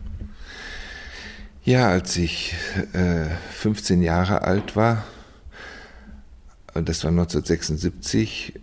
[1.64, 2.54] Ja, als ich
[2.92, 5.04] äh, 15 Jahre alt war,
[6.74, 8.54] das war 1976,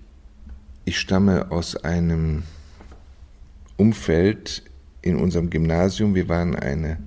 [0.86, 2.44] ich stamme aus einem
[3.78, 4.63] Umfeld
[5.02, 6.15] in unserem Gymnasium.
[6.15, 6.98] Wir waren eine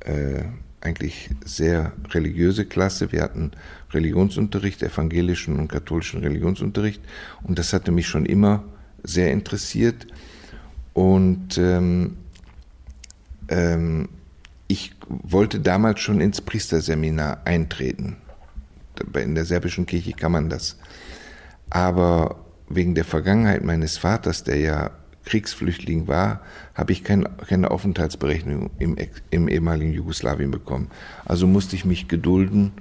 [0.00, 0.44] äh,
[0.80, 3.12] eigentlich sehr religiöse Klasse.
[3.12, 3.52] Wir hatten
[3.92, 7.02] Religionsunterricht, evangelischen und katholischen Religionsunterricht.
[7.42, 8.64] Und das hatte mich schon immer
[9.02, 10.06] sehr interessiert.
[10.92, 12.16] Und ähm,
[13.48, 14.08] ähm,
[14.68, 18.16] ich wollte damals schon ins Priesterseminar eintreten.
[19.14, 20.76] In der serbischen Kirche kann man das.
[21.70, 24.90] Aber wegen der Vergangenheit meines Vaters, der ja
[25.26, 26.40] Kriegsflüchtling war,
[26.74, 28.96] habe ich kein, keine Aufenthaltsberechnung im,
[29.30, 30.88] im, ehemaligen Jugoslawien bekommen.
[31.24, 32.72] Also musste ich mich gedulden,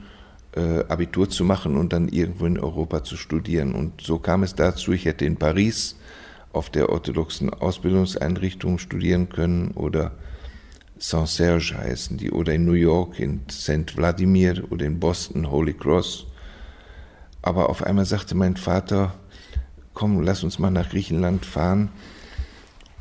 [0.56, 3.74] äh, Abitur zu machen und dann irgendwo in Europa zu studieren.
[3.74, 5.98] Und so kam es dazu, ich hätte in Paris
[6.54, 10.12] auf der orthodoxen Ausbildungseinrichtung studieren können oder
[10.98, 13.92] Saint-Serge heißen die, oder in New York in St.
[13.92, 16.28] Vladimir oder in Boston Holy Cross.
[17.42, 19.16] Aber auf einmal sagte mein Vater,
[19.94, 21.90] komm, lass uns mal nach Griechenland fahren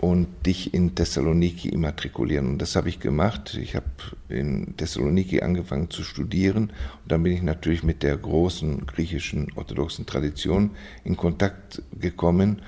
[0.04, 2.46] und dich in Thessaloniki immatrikulieren.
[2.46, 3.58] Und das habe ich gemacht.
[3.58, 3.86] Ich habe
[4.28, 10.04] in Thessaloniki angefangen zu studieren und dann bin ich natürlich mit der großen griechischen orthodoxen
[10.04, 10.72] Tradition
[11.04, 12.60] in Kontakt gekommen.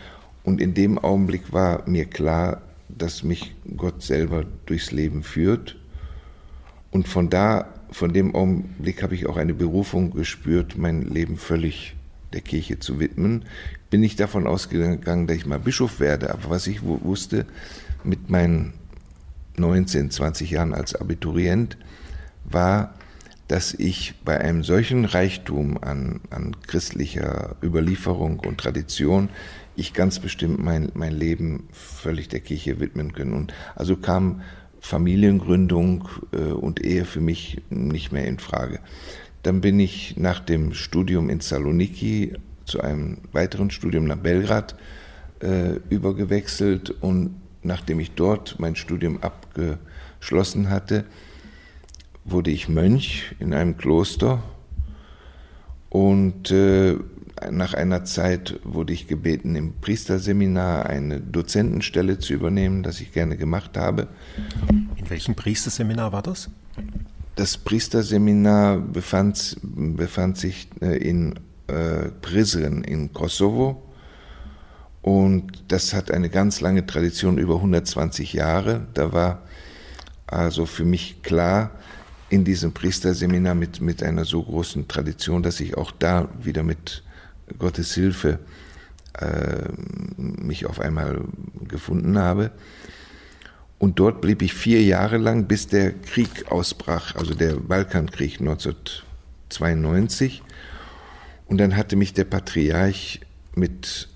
[0.44, 5.76] Und in dem Augenblick war mir klar, dass mich Gott selber durchs Leben führt.
[6.90, 11.96] Und von da, von dem Augenblick habe ich auch eine Berufung gespürt, mein Leben völlig
[12.32, 13.44] der Kirche zu widmen.
[13.90, 17.46] Bin ich davon ausgegangen, dass ich mal Bischof werde, aber was ich wusste,
[18.04, 18.74] mit meinen
[19.56, 21.76] 19, 20 Jahren als Abiturient,
[22.44, 22.94] war,
[23.48, 29.28] dass ich bei einem solchen Reichtum an, an christlicher Überlieferung und Tradition
[29.76, 33.34] ich ganz bestimmt mein, mein Leben völlig der Kirche widmen können.
[33.34, 34.40] Und also kam
[34.80, 38.80] Familiengründung äh, und Ehe für mich nicht mehr in Frage.
[39.42, 42.34] Dann bin ich nach dem Studium in Saloniki
[42.66, 44.76] zu einem weiteren Studium nach Belgrad
[45.40, 51.04] äh, übergewechselt und nachdem ich dort mein Studium abgeschlossen hatte,
[52.24, 54.42] wurde ich Mönch in einem Kloster
[55.88, 56.96] und äh,
[57.50, 63.36] nach einer Zeit wurde ich gebeten, im Priesterseminar eine Dozentenstelle zu übernehmen, das ich gerne
[63.36, 64.08] gemacht habe.
[64.96, 66.50] In welchem Priesterseminar war das?
[67.34, 73.86] Das Priesterseminar befand, befand sich äh, in äh, Prizren in Kosovo
[75.06, 78.88] und das hat eine ganz lange Tradition, über 120 Jahre.
[78.92, 79.42] Da war
[80.26, 81.70] also für mich klar,
[82.28, 87.04] in diesem Priesterseminar mit, mit einer so großen Tradition, dass ich auch da wieder mit
[87.56, 88.40] Gottes Hilfe
[89.20, 89.68] äh,
[90.16, 91.20] mich auf einmal
[91.68, 92.50] gefunden habe.
[93.78, 100.42] Und dort blieb ich vier Jahre lang, bis der Krieg ausbrach, also der Balkankrieg 1992.
[101.46, 103.20] Und dann hatte mich der Patriarch
[103.54, 104.08] mit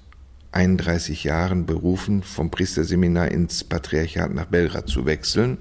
[0.52, 5.58] 31 Jahren berufen, vom Priesterseminar ins Patriarchat nach Belgrad zu wechseln,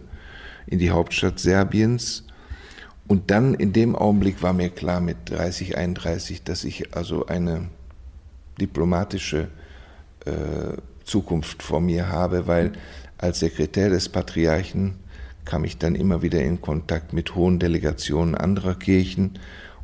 [0.65, 2.25] in die Hauptstadt Serbiens.
[3.07, 7.69] Und dann in dem Augenblick war mir klar mit 30, 31, dass ich also eine
[8.59, 9.47] diplomatische
[10.25, 10.31] äh,
[11.03, 12.73] Zukunft vor mir habe, weil
[13.17, 14.95] als Sekretär des Patriarchen
[15.45, 19.39] kam ich dann immer wieder in Kontakt mit hohen Delegationen anderer Kirchen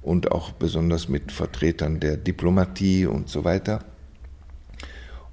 [0.05, 3.79] und auch besonders mit Vertretern der Diplomatie und so weiter.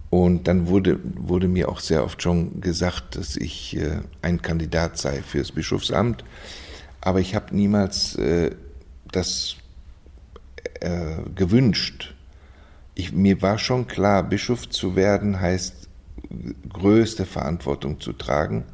[0.08, 4.96] Und dann wurde, wurde mir auch sehr oft schon gesagt, dass ich äh, ein Kandidat
[4.96, 6.24] sei fürs Bischofsamt.
[7.02, 8.52] Aber ich habe niemals äh,
[9.10, 9.56] das
[10.80, 12.14] äh, gewünscht.
[12.94, 15.88] Ich, mir war schon klar, Bischof zu werden heißt
[16.70, 18.64] größte Verantwortung zu tragen.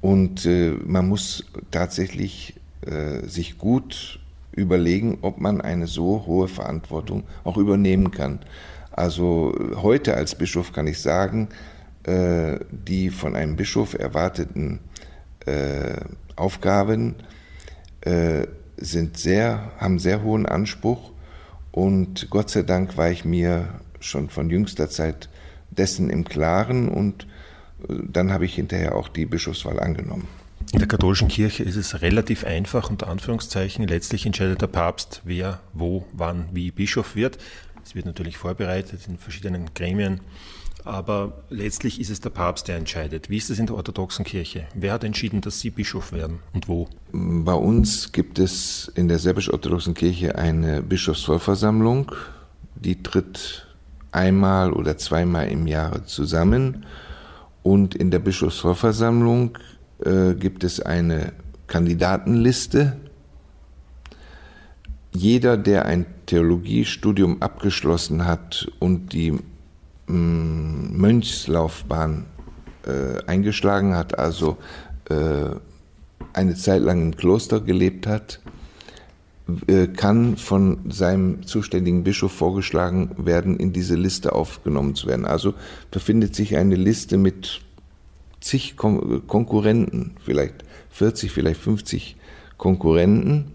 [0.00, 4.20] Und äh, man muss tatsächlich äh, sich gut
[4.58, 8.40] überlegen, ob man eine so hohe Verantwortung auch übernehmen kann.
[8.92, 11.48] Also heute als Bischof kann ich sagen,
[12.04, 14.80] äh, die von einem Bischof erwarteten
[15.46, 15.96] äh,
[16.36, 17.14] Aufgaben
[18.00, 21.12] äh, sind sehr, haben sehr hohen Anspruch
[21.70, 23.68] und Gott sei Dank war ich mir
[24.00, 25.28] schon von jüngster Zeit
[25.70, 27.26] dessen im Klaren und
[27.88, 30.26] dann habe ich hinterher auch die Bischofswahl angenommen.
[30.72, 33.88] In der katholischen Kirche ist es relativ einfach, unter Anführungszeichen.
[33.88, 37.38] Letztlich entscheidet der Papst, wer, wo, wann, wie Bischof wird.
[37.82, 40.20] Es wird natürlich vorbereitet in verschiedenen Gremien,
[40.84, 43.30] aber letztlich ist es der Papst, der entscheidet.
[43.30, 44.66] Wie ist es in der orthodoxen Kirche?
[44.74, 46.86] Wer hat entschieden, dass Sie Bischof werden und wo?
[47.12, 52.12] Bei uns gibt es in der serbisch-orthodoxen Kirche eine Bischofsvollversammlung,
[52.74, 53.66] die tritt
[54.12, 56.84] einmal oder zweimal im Jahr zusammen
[57.62, 59.56] und in der Bischofsvollversammlung
[60.04, 61.32] äh, gibt es eine
[61.66, 62.96] Kandidatenliste.
[65.12, 72.26] Jeder, der ein Theologiestudium abgeschlossen hat und die mm, Mönchslaufbahn
[72.86, 74.58] äh, eingeschlagen hat, also
[75.08, 75.50] äh,
[76.32, 78.40] eine Zeit lang im Kloster gelebt hat,
[79.66, 85.24] äh, kann von seinem zuständigen Bischof vorgeschlagen werden, in diese Liste aufgenommen zu werden.
[85.24, 85.54] Also
[85.90, 87.62] befindet sich eine Liste mit
[88.48, 92.16] zig Kon Konkurrenten, vielleicht 40, vielleicht 50
[92.56, 93.52] Konkurrenten.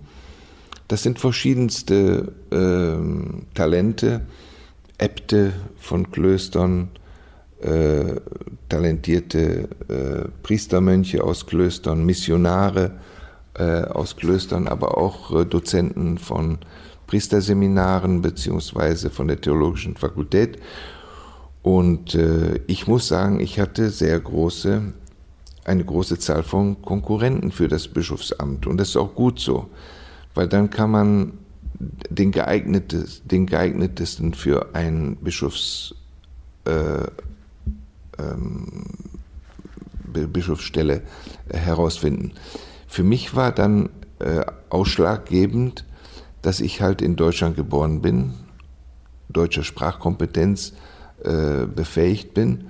[0.88, 4.22] Das sind verschiedenste äh, Talente,
[5.00, 6.90] Äbte von Klöstern,
[7.62, 8.20] äh,
[8.70, 12.92] talentierte äh, Priestermönche aus Klöstern, Missionare
[13.56, 16.60] äh, aus Klöstern, aber auch äh, Dozenten von
[17.08, 20.60] Priesterseminaren beziehungsweise von der Theologischen Fakultät.
[21.64, 24.82] Und äh, ich muss sagen, ich hatte sehr große,
[25.64, 28.68] eine große Zahl von Konkurrenten für das Bischofsamt.
[28.68, 29.70] Und das ist auch gut so,
[30.36, 31.34] weil dann kann man
[32.10, 35.96] den, geeignetes, den geeignetesten für ein Bischofs,
[36.66, 37.06] äh,
[38.20, 38.84] ähm,
[40.12, 41.02] Bischofsstelle
[41.50, 42.34] herausfinden.
[42.88, 45.86] Für mich war dann äh, ausschlaggebend,
[46.42, 48.34] dass ich halt in Deutschland geboren bin,
[49.30, 50.74] deutsche Sprachkompetenz,
[51.24, 52.66] äh, befähigt bin.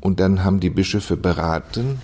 [0.00, 2.00] Und dann haben die Bischöfe beraten,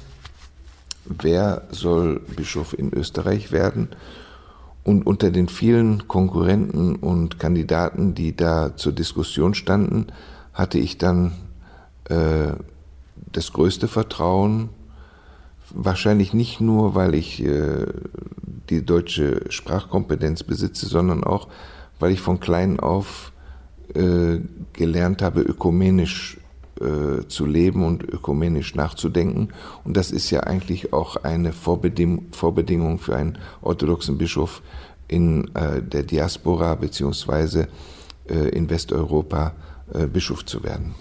[1.05, 3.89] wer soll Bischof in Österreich werden.
[4.85, 10.09] Und unter den vielen Konkurrenten und Kandidaten, die da zur Diskussion standen,
[10.53, 11.33] hatte ich dann
[12.05, 12.53] äh,
[13.33, 14.69] das größte Vertrauen,
[15.71, 17.87] wahrscheinlich nicht nur, weil ich äh,
[18.71, 21.49] die deutsche Sprachkompetenz besitze, sondern auch,
[21.99, 23.33] weil ich von klein auf
[23.95, 24.41] äh,
[24.73, 26.39] gelernt habe, ökumenisch
[26.81, 29.49] äh, zu leben und ökumenisch nachzudenken.
[29.85, 34.63] Und das ist ja eigentlich auch eine Vorbeding Vorbedingung für einen orthodoxen Bischof
[35.09, 37.69] in äh, der Diaspora beziehungsweise
[38.29, 39.55] äh, in Westeuropa
[39.95, 40.95] äh, Bischof zu werden.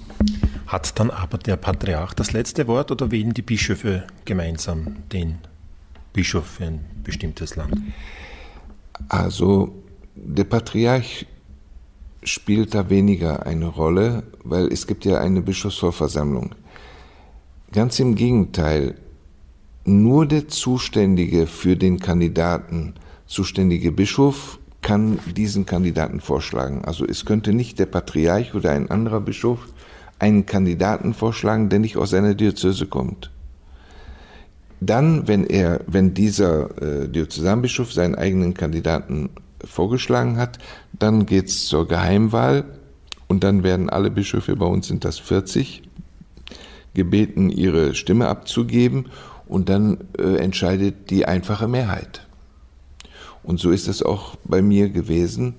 [0.67, 5.39] Hat dann aber der Patriarch das letzte Wort oder wählen die Bischöfe gemeinsam den
[6.13, 7.75] Bischof für ein bestimmtes Land?
[9.09, 9.75] Also
[10.15, 11.25] der Patriarch
[12.25, 16.55] spielt da weniger eine Rolle, weil es gibt ja eine Bischofsvollversammlung.
[17.71, 18.95] Ganz im Gegenteil,
[19.85, 22.95] nur der zuständige für den Kandidaten,
[23.27, 26.83] zuständige Bischof kann diesen Kandidaten vorschlagen.
[26.85, 29.67] Also es könnte nicht der Patriarch oder ein anderer Bischof
[30.19, 33.31] einen Kandidaten vorschlagen, der nicht aus seiner Diözese kommt.
[34.81, 39.29] Dann, wenn er, wenn dieser äh, Diözesanbischof seinen eigenen Kandidaten
[39.65, 40.59] vorgeschlagen hat.
[40.93, 42.65] Dann geht es zur Geheimwahl
[43.27, 45.83] und dann werden alle Bischöfe, bei uns sind das 40,
[46.93, 49.09] gebeten, ihre Stimme abzugeben
[49.47, 52.25] und dann äh, entscheidet die einfache Mehrheit.
[53.43, 55.55] Und so ist es auch bei mir gewesen.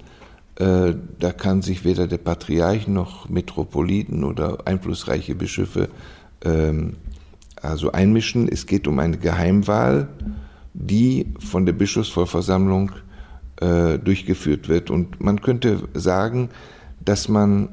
[0.57, 5.89] Äh, da kann sich weder der Patriarch noch Metropoliten oder einflussreiche Bischöfe
[6.45, 6.97] ähm,
[7.63, 8.49] also einmischen.
[8.49, 10.09] Es geht um eine Geheimwahl,
[10.75, 12.93] die von der Bischofsvollversammlung
[13.61, 14.91] äh, durchgeführt wird.
[14.91, 16.51] Und man könnte sagen,
[17.05, 17.69] dass man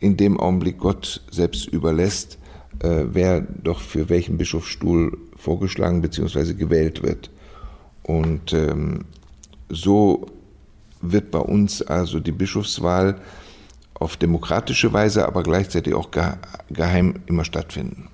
[0.00, 2.38] in dem Augenblick Gott selbst überlässt,
[2.80, 6.54] äh, wer doch für welchen Bischofsstuhl vorgeschlagen bzw.
[6.54, 7.30] gewählt wird.
[8.02, 9.06] Und ähm,
[9.68, 10.26] so
[11.00, 13.16] wird bei uns also die Bischofswahl
[13.94, 16.10] auf demokratische Weise, aber gleichzeitig auch
[16.70, 18.08] geheim immer stattfinden.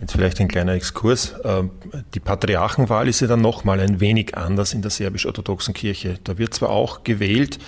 [0.00, 1.34] Jetzt vielleicht ein kleiner Exkurs.
[1.44, 1.70] Ähm,
[2.14, 6.18] die Patriarchenwahl ist ja dann nochmal ein wenig anders in der serbisch-orthodoxen Kirche.
[6.24, 7.58] Da wird zwar auch gewählt,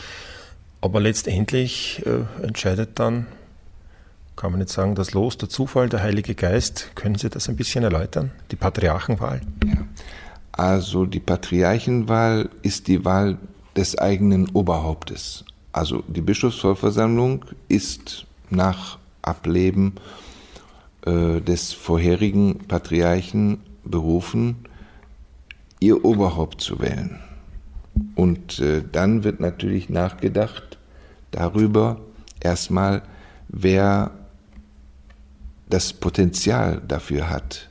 [0.80, 3.26] aber letztendlich äh, entscheidet dann,
[4.36, 6.92] kann man jetzt sagen, das Los, der Zufall, der Heilige Geist.
[6.94, 8.30] Können Sie das ein bisschen erläutern?
[8.50, 9.40] Die Patriarchenwahl?
[9.64, 9.84] Ja.
[10.52, 13.38] Also die Patriarchenwahl ist die Wahl
[13.76, 15.44] des eigenen Oberhauptes.
[15.72, 19.94] Also die Bischofsvollversammlung ist nach Ableben
[21.06, 24.56] äh, des vorherigen Patriarchen berufen,
[25.80, 27.18] ihr Oberhaupt zu wählen.
[28.14, 30.78] Und äh, dann wird natürlich nachgedacht
[31.30, 32.00] darüber
[32.40, 33.02] erstmal,
[33.48, 34.12] wer
[35.68, 37.70] das Potenzial dafür hat,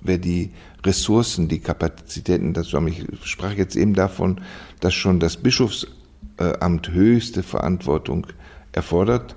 [0.00, 0.50] wer die
[0.84, 2.88] Ressourcen, die Kapazitäten dazu haben.
[2.88, 4.40] Ich sprach jetzt eben davon,
[4.80, 8.26] dass schon das Bischofsamt höchste Verantwortung
[8.72, 9.36] erfordert.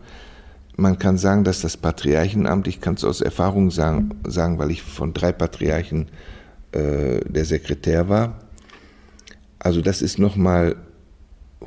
[0.75, 4.81] Man kann sagen, dass das Patriarchenamt, ich kann es aus Erfahrung sagen, sagen, weil ich
[4.81, 6.07] von drei Patriarchen
[6.71, 8.39] äh, der Sekretär war,
[9.59, 10.75] also das ist nochmal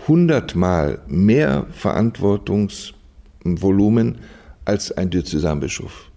[0.06, 4.18] hundertmal mehr Verantwortungsvolumen
[4.64, 6.10] als ein Diözesanbischof.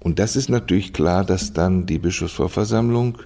[0.00, 3.18] Und das ist natürlich klar, dass dann die Bischofsvorversammlung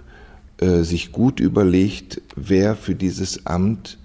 [0.59, 3.97] äh, sich gut überlegt, wer für dieses Amt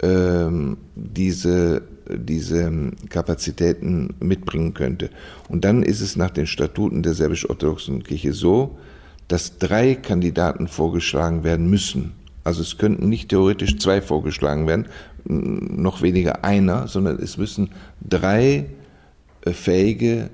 [0.00, 5.10] ähm, diese, diese Kapazitäten mitbringen könnte.
[5.48, 8.76] Und dann ist es nach den Statuten der serbisch-orthodoxen Kirche so,
[9.28, 12.12] dass drei Kandidaten vorgeschlagen werden müssen.
[12.44, 14.86] Also es könnten nicht theoretisch zwei vorgeschlagen werden,
[15.24, 17.70] noch weniger einer, sondern es müssen
[18.06, 18.66] drei
[19.42, 20.28] äh, fähige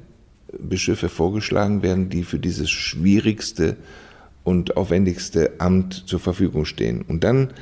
[0.59, 3.77] Bischöfe vorgeschlagen werden, die für dieses schwierigste
[4.43, 7.03] und aufwendigste Amt zur Verfügung stehen.
[7.03, 7.53] Und dann,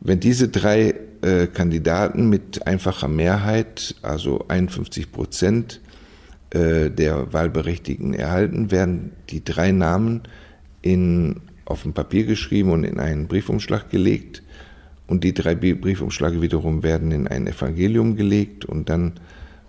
[0.00, 0.94] wenn diese drei
[1.24, 5.80] äh, Kandidaten mit einfacher Mehrheit, also 51 Prozent
[6.50, 10.22] äh, der Wahlberechtigten erhalten, werden die drei Namen
[10.82, 14.42] in, auf ein Papier geschrieben und in einen Briefumschlag gelegt.
[15.06, 19.12] Und die drei Briefumschläge wiederum werden in ein Evangelium gelegt und dann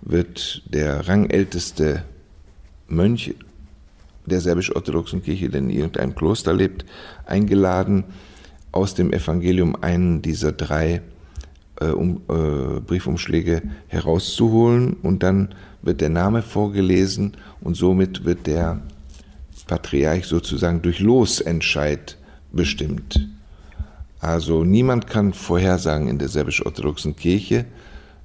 [0.02, 2.04] wird der rangälteste
[2.86, 3.34] Mönch
[4.26, 6.84] der serbisch-orthodoxen Kirche, der in irgendeinem Kloster lebt,
[7.24, 8.04] eingeladen,
[8.72, 11.00] aus dem Evangelium einen dieser drei
[11.80, 18.82] äh, um, äh, Briefumschläge herauszuholen und dann wird der Name vorgelesen und somit wird der
[19.66, 22.16] Patriarch sozusagen durch Losentscheid
[22.52, 23.28] bestimmt.
[24.20, 27.66] Also niemand kann vorhersagen in der serbisch-orthodoxen Kirche,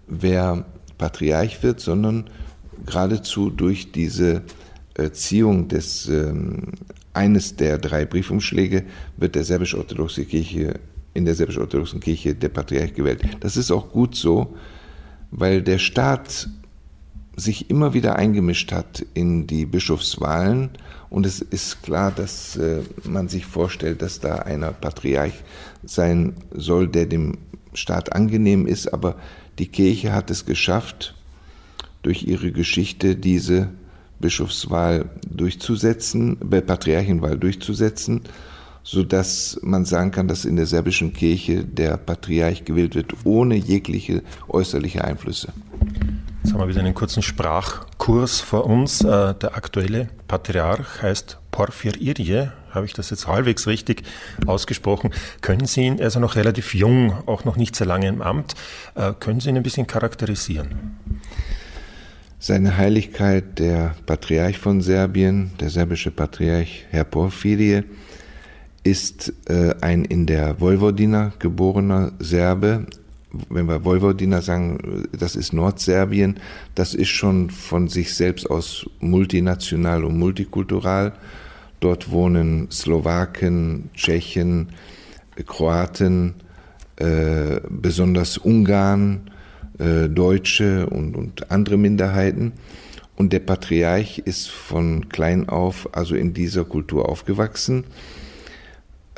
[0.08, 0.66] wer
[0.98, 2.30] Patriarch wird, sondern
[2.86, 4.44] geradezu durch diese
[5.14, 6.74] Ziehung des ähm,
[7.14, 8.84] eines der drei Briefumschläge
[9.18, 10.80] wird der serbisch-orthodoxe Kirche
[11.14, 13.22] in der serbisch-orthodoxen Kirche der Patriarch gewählt.
[13.42, 14.56] Das ist auch gut so,
[15.32, 16.50] weil der Staat
[17.36, 20.70] sich immer wieder eingemischt hat in die Bischofswahlen.
[21.10, 25.44] Und es ist klar, dass äh, man sich vorstellt, dass da einer Patriarch
[25.84, 27.38] sein soll, der dem
[27.74, 29.16] Staat angenehm ist, aber
[29.60, 31.16] die Kirche hat es geschafft,
[32.02, 33.70] durch ihre Geschichte diese
[34.20, 38.22] Bischofswahl durchzusetzen, äh, Patriarchenwahl durchzusetzen,
[38.84, 43.56] so dass man sagen kann, dass in der serbischen Kirche der Patriarch gewählt wird, ohne
[43.56, 45.54] jegliche äußerliche Einflüsse.
[46.44, 49.02] Jetzt haben wir wieder einen kurzen Sprachkurs vor uns.
[49.02, 52.52] Äh, der aktuelle Patriarch heißt Porfir Irje.
[52.72, 54.04] Habe ich das jetzt halbwegs richtig
[54.48, 55.14] ausgesprochen?
[55.42, 58.22] Können Sie ihn, er ist ja noch relativ jung, auch noch nicht sehr lange im
[58.22, 58.56] Amt,
[58.96, 60.98] äh, können Sie ihn ein bisschen charakterisieren?
[62.40, 67.84] Seine Heiligkeit, der Patriarch von Serbien, der serbische Patriarch Herr Porfirie,
[68.84, 72.86] ist äh, ein in der Vojvodina geborener Serbe.
[73.50, 76.40] Wenn wir Vojvodina sagen, das ist Nordserbien,
[76.76, 81.14] das ist schon von sich selbst aus multinational und multikultural.
[81.80, 84.70] Dort wohnen Slowaken, Tschechen,
[85.46, 86.36] Kroaten,
[86.98, 89.32] äh, besonders Ungarn,
[89.80, 92.54] äh, Deutsche und, und andere Minderheiten.
[93.16, 97.86] Und der Patriarch ist von klein auf also in dieser Kultur aufgewachsen,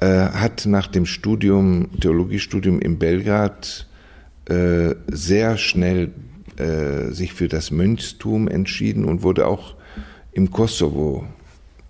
[0.01, 3.87] hat nach dem Studium, Theologiestudium in Belgrad
[4.49, 6.11] äh, sehr schnell
[6.57, 9.75] äh, sich für das Mönchstum entschieden und wurde auch
[10.33, 11.25] im Kosovo,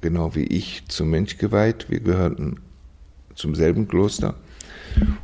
[0.01, 1.89] genau wie ich, zum Mönch geweiht.
[1.89, 2.57] Wir gehörten
[3.35, 4.35] zum selben Kloster.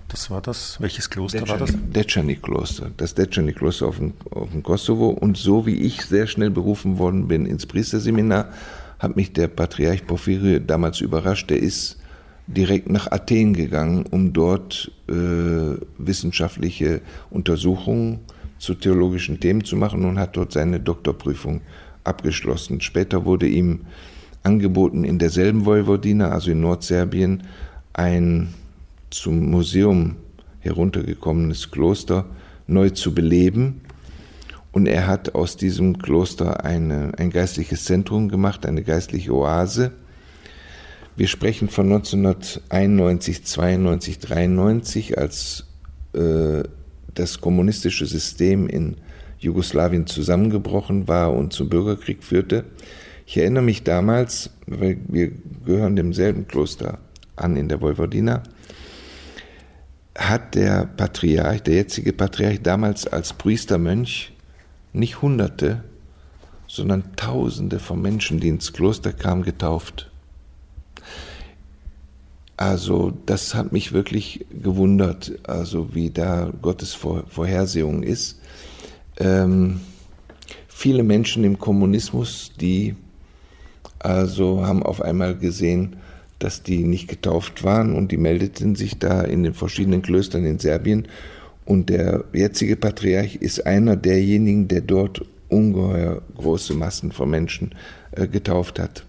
[0.08, 1.76] Das war das, welches Kloster Decani, war das?
[1.94, 5.10] Decani-Kloster, das Decani-Kloster auf dem, auf dem Kosovo.
[5.10, 8.52] Und so wie ich sehr schnell berufen worden bin ins Priesterseminar,
[8.98, 11.50] hat mich der Patriarch Porphyry damals überrascht.
[11.50, 11.98] Der ist
[12.56, 15.14] direkt nach Athen gegangen, um dort äh,
[15.98, 18.20] wissenschaftliche Untersuchungen
[18.58, 21.62] zu theologischen Themen zu machen und hat dort seine Doktorprüfung
[22.04, 22.82] abgeschlossen.
[22.82, 23.82] Später wurde ihm
[24.44, 27.44] angeboten, in derselben Vojvodina, also in Nordserbien,
[27.94, 28.54] ein
[29.10, 30.16] zum Museum
[30.60, 32.26] heruntergekommenes Kloster
[32.68, 33.82] neu zu beleben.
[34.72, 39.92] Und er hat aus diesem Kloster eine, ein geistliches Zentrum gemacht, eine geistliche Oase.
[41.20, 45.66] Wir sprechen von 1991, 92, 93, als
[46.14, 46.64] äh,
[47.14, 48.96] das kommunistische System in
[49.38, 52.64] Jugoslawien zusammengebrochen war und zum Bürgerkrieg führte.
[53.26, 55.32] Ich erinnere mich damals, weil wir
[55.66, 57.00] gehören demselben Kloster
[57.36, 58.44] an in der Vojvodina,
[60.18, 64.32] hat der Patriarch, der jetzige Patriarch, damals als Priestermönch
[64.94, 65.84] nicht Hunderte,
[66.66, 70.09] sondern Tausende von Menschen, die ins Kloster kamen, getauft.
[72.60, 78.42] Also das hat mich wirklich gewundert, also wie da Gottes Vorhersehung ist.
[79.18, 79.80] Ähm,
[80.68, 82.98] viele Menschen im Kommunismus, die
[83.98, 85.96] also haben auf einmal gesehen,
[86.40, 90.60] dass die nicht getauft waren und die meldeten sich da in den verschiedenen Klöstern in
[90.60, 91.08] Serbien.
[91.64, 97.74] Und der jetzige Patriarch ist einer derjenigen, der dort ungeheuer große Massen von Menschen
[98.12, 99.06] äh, getauft hat.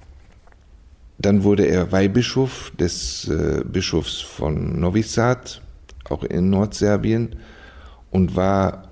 [1.20, 5.60] Dann wurde er Weihbischof des äh, Bischofs von Novi Sad,
[6.08, 7.36] auch in Nordserbien,
[8.10, 8.88] und war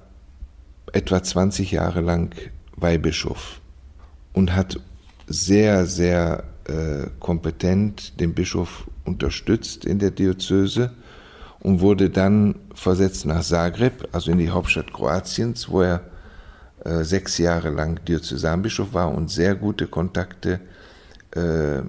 [0.93, 2.35] etwa 20 Jahre lang
[2.77, 3.63] Weihbischof
[4.35, 4.79] und hat
[5.27, 10.93] sehr, sehr äh, kompetent den Bischof unterstützt in der Diözese
[11.61, 16.03] und wurde dann versetzt nach Zagreb, also in die Hauptstadt Kroatiens, wo er
[16.85, 20.61] äh, sechs Jahre lang Diözesanbischof war und sehr gute Kontakte
[21.35, 21.81] äh,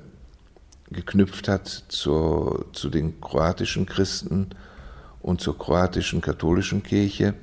[0.92, 4.50] geknüpft hat zur, zu den kroatischen Christen
[5.22, 7.34] und zur kroatischen katholischen Kirche,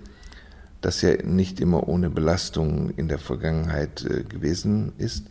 [0.80, 5.26] das ja nicht immer ohne Belastung in der Vergangenheit äh, gewesen ist.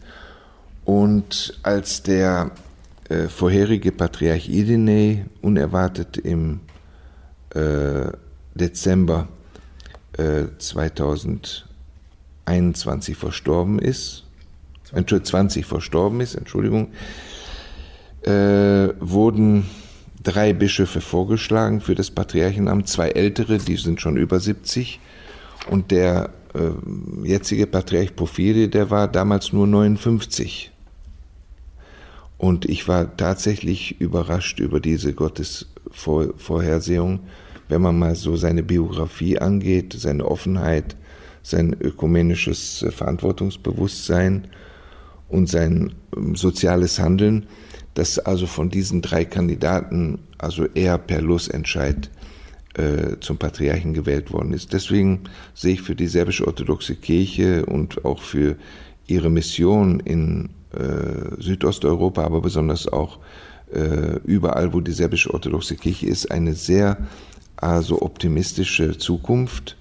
[0.85, 2.51] Und als der
[3.09, 6.61] äh, vorherige Patriarch Irenei unerwartet im
[7.51, 8.07] äh,
[8.53, 9.27] Dezember
[10.17, 14.23] äh, 2021 verstorben ist,
[14.93, 16.93] 20 verstorben ist, Entschuldigung,
[18.25, 19.65] äh, wurden
[20.23, 24.99] drei Bischöfe vorgeschlagen für das Patriarchenamt, zwei ältere, die sind schon über 70,
[25.69, 30.71] und der äh, jetzige Patriarch Porphyri, der war damals nur 59.
[32.37, 37.19] Und ich war tatsächlich überrascht über diese Gottesvorhersehung,
[37.69, 40.97] wenn man mal so seine Biografie angeht, seine Offenheit,
[41.41, 44.47] sein ökumenisches Verantwortungsbewusstsein
[45.29, 47.47] und sein ähm, soziales Handeln
[47.95, 52.11] dass also von diesen drei Kandidaten also er per Losentscheid
[52.75, 54.73] äh, zum Patriarchen gewählt worden ist.
[54.73, 55.21] Deswegen
[55.53, 58.57] sehe ich für die serbische orthodoxe Kirche und auch für
[59.07, 63.19] ihre Mission in äh, Südosteuropa, aber besonders auch
[63.73, 66.97] äh, überall, wo die serbische orthodoxe Kirche ist, eine sehr
[67.55, 69.77] also optimistische Zukunft,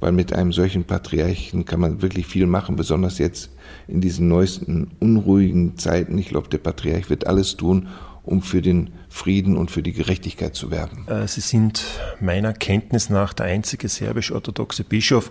[0.00, 3.50] weil mit einem solchen Patriarchen kann man wirklich viel machen, besonders jetzt
[3.88, 6.18] in diesen neuesten unruhigen Zeiten.
[6.18, 7.88] Ich glaube, der Patriarch wird alles tun,
[8.24, 11.06] um für den Frieden und für die Gerechtigkeit zu werben.
[11.08, 11.84] Äh, Sie sind
[12.20, 15.30] meiner Kenntnis nach der einzige serbisch-orthodoxe Bischof,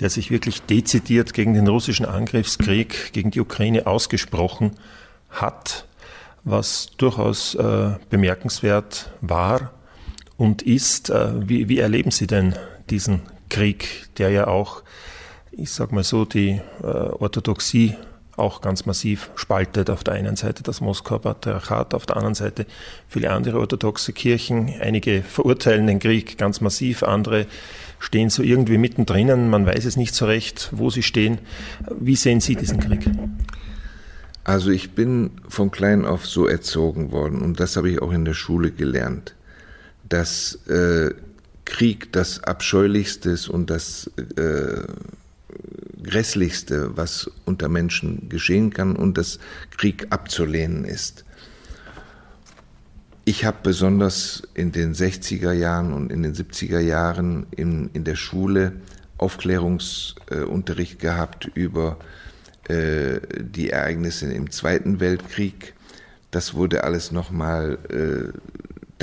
[0.00, 4.72] der sich wirklich dezidiert gegen den russischen Angriffskrieg gegen die Ukraine ausgesprochen
[5.30, 5.86] hat,
[6.44, 9.72] was durchaus äh, bemerkenswert war
[10.36, 11.08] und ist.
[11.08, 12.54] Äh, wie, wie erleben Sie denn
[12.90, 14.82] diesen Krieg, der ja auch
[15.56, 17.96] ich sage mal so, die äh, Orthodoxie
[18.36, 19.90] auch ganz massiv spaltet.
[19.90, 22.66] Auf der einen Seite das Moskauer Patriarchat, auf der anderen Seite
[23.08, 24.72] viele andere orthodoxe Kirchen.
[24.80, 27.46] Einige verurteilen den Krieg ganz massiv, andere
[27.98, 29.48] stehen so irgendwie mittendrin.
[29.48, 31.38] Man weiß es nicht so recht, wo sie stehen.
[31.98, 33.08] Wie sehen Sie diesen Krieg?
[34.42, 38.26] Also ich bin von klein auf so erzogen worden und das habe ich auch in
[38.26, 39.34] der Schule gelernt,
[40.08, 41.14] dass äh,
[41.64, 44.82] Krieg das Abscheulichste und das äh,
[46.04, 49.38] Grässlichste, was unter Menschen geschehen kann und das
[49.76, 51.24] Krieg abzulehnen ist.
[53.26, 58.16] Ich habe besonders in den 60er Jahren und in den 70er Jahren in, in der
[58.16, 58.72] Schule
[59.16, 61.98] Aufklärungsunterricht äh, gehabt über
[62.68, 65.74] äh, die Ereignisse im Zweiten Weltkrieg.
[66.30, 68.36] Das wurde alles nochmal äh,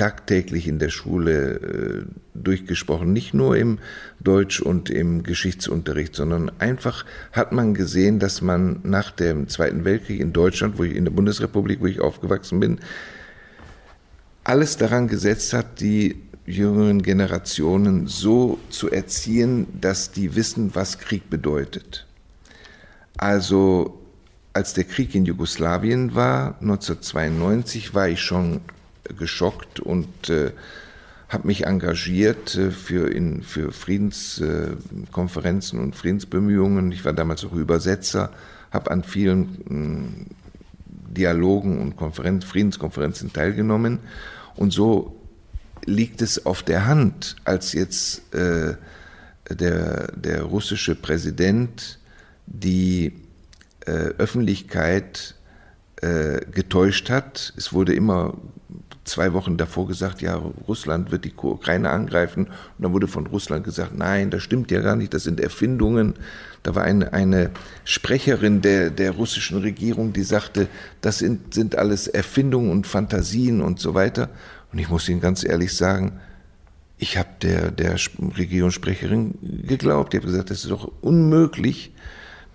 [0.02, 2.02] tagtäglich in der Schule äh,
[2.34, 3.78] durchgesprochen, nicht nur im
[4.18, 10.18] Deutsch- und im Geschichtsunterricht, sondern einfach hat man gesehen, dass man nach dem Zweiten Weltkrieg
[10.18, 12.80] in Deutschland, wo ich in der Bundesrepublik, wo ich aufgewachsen bin,
[14.42, 21.30] alles daran gesetzt hat, die jüngeren Generationen so zu erziehen, dass die wissen, was Krieg
[21.30, 22.08] bedeutet.
[23.16, 24.00] Also
[24.52, 28.62] als der Krieg in Jugoslawien war, 1992, war ich schon
[29.18, 30.52] geschockt und äh,
[31.28, 36.92] habe mich engagiert äh, für, in, für Friedenskonferenzen äh, und Friedensbemühungen.
[36.92, 38.30] Ich war damals auch Übersetzer,
[38.70, 43.98] habe an vielen äh, Dialogen und Konferenz, Friedenskonferenzen teilgenommen.
[44.56, 45.16] Und so
[45.84, 48.74] liegt es auf der Hand, als jetzt äh,
[49.50, 51.98] der, der russische Präsident
[52.46, 53.12] die
[53.86, 55.34] äh, Öffentlichkeit
[56.02, 57.52] äh, getäuscht hat.
[57.56, 58.36] Es wurde immer
[59.04, 62.46] zwei Wochen davor gesagt, ja, Russland wird die Ukraine angreifen.
[62.46, 66.14] Und dann wurde von Russland gesagt, nein, das stimmt ja gar nicht, das sind Erfindungen.
[66.62, 67.50] Da war eine, eine
[67.84, 70.68] Sprecherin der, der russischen Regierung, die sagte,
[71.00, 74.28] das sind, sind alles Erfindungen und Fantasien und so weiter.
[74.72, 76.20] Und ich muss Ihnen ganz ehrlich sagen,
[76.98, 77.96] ich habe der, der
[78.38, 79.34] Regierungssprecherin
[79.66, 80.14] geglaubt.
[80.14, 81.92] Ich habe gesagt, das ist doch unmöglich,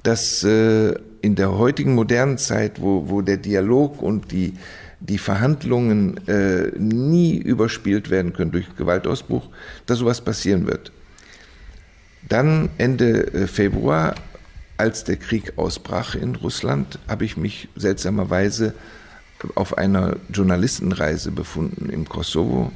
[0.03, 4.53] dass äh, in der heutigen modernen Zeit, wo, wo der Dialog und die,
[4.99, 9.49] die Verhandlungen äh, nie überspielt werden können durch Gewaltausbruch,
[9.85, 10.91] dass sowas passieren wird.
[12.27, 14.15] Dann Ende äh, Februar,
[14.77, 18.73] als der Krieg ausbrach in Russland, habe ich mich seltsamerweise
[19.55, 22.71] auf einer Journalistenreise befunden im Kosovo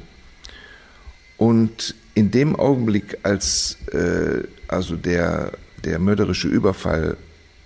[1.36, 5.52] und in dem Augenblick, als äh, also der,
[5.84, 7.16] der mörderische Überfall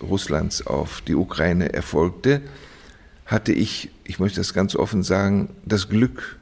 [0.01, 2.41] Russlands auf die Ukraine erfolgte,
[3.27, 6.39] hatte ich, ich möchte das ganz offen sagen, das Glück,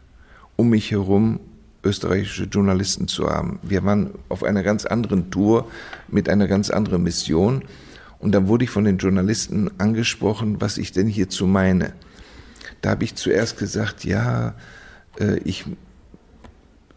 [0.57, 1.41] um mich herum
[1.82, 3.59] österreichische Journalisten zu haben.
[3.62, 5.70] Wir waren auf einer ganz anderen Tour
[6.09, 7.62] mit einer ganz anderen Mission.
[8.18, 11.93] Und dann wurde ich von den Journalisten angesprochen, was ich denn hierzu meine.
[12.80, 14.55] Da habe ich zuerst gesagt, ja,
[15.18, 15.64] äh, ich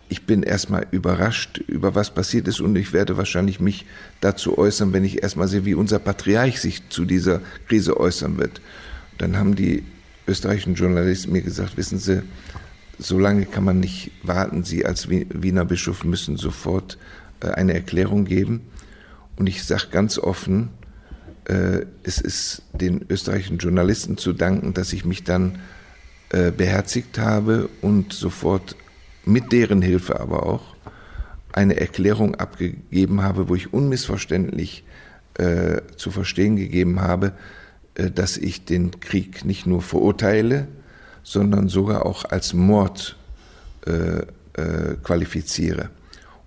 [0.09, 3.85] ich bin erstmal überrascht über was passiert ist und ich werde wahrscheinlich mich
[4.21, 8.61] dazu äußern, wenn ich erstmal sehe, wie unser Patriarch sich zu dieser Krise äußern wird.
[9.17, 9.83] Dann haben die
[10.27, 12.23] österreichischen Journalisten mir gesagt, wissen Sie,
[12.99, 14.63] so lange kann man nicht warten.
[14.63, 16.97] Sie als Wiener Bischof müssen sofort
[17.41, 18.61] äh, eine Erklärung geben.
[19.35, 20.69] Und ich sage ganz offen,
[21.45, 25.59] äh, es ist den österreichischen Journalisten zu danken, dass ich mich dann
[26.29, 28.75] äh, beherzigt habe und sofort
[29.25, 30.75] mit deren Hilfe aber auch
[31.53, 34.83] eine Erklärung abgegeben habe, wo ich unmissverständlich
[35.97, 37.33] zu verstehen gegeben habe,
[37.97, 40.67] dass ich den Krieg nicht nur verurteile,
[41.23, 43.17] sondern sogar auch als Mord
[43.85, 44.19] äh,
[44.53, 45.89] äh qualifiziere.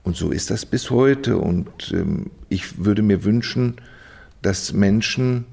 [0.02, 1.36] Und so ist das bis heute.
[1.36, 3.76] Und ähm, ich würde mir wünschen,
[4.42, 5.44] dass Menschen,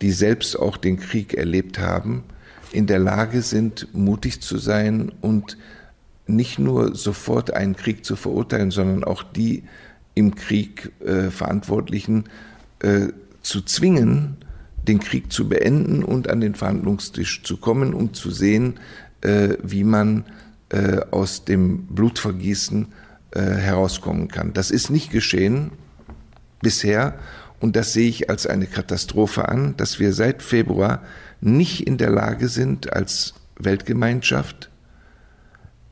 [0.00, 2.24] die selbst auch den Krieg erlebt haben,
[2.72, 5.56] in der Lage sind, mutig zu sein und
[6.26, 9.64] nicht nur sofort einen Krieg zu verurteilen, sondern auch die
[10.14, 12.24] im Krieg äh, Verantwortlichen
[12.80, 13.08] äh,
[13.42, 14.36] zu zwingen,
[14.86, 18.80] den Krieg zu beenden und an den Verhandlungstisch zu kommen, um zu sehen,
[19.20, 20.24] äh, wie man
[20.70, 22.88] äh, aus dem Blutvergießen
[23.32, 24.52] äh, herauskommen kann.
[24.52, 25.72] Das ist nicht geschehen
[26.62, 27.18] bisher
[27.60, 31.02] und das sehe ich als eine Katastrophe an, dass wir seit Februar
[31.40, 34.70] nicht in der Lage sind, als Weltgemeinschaft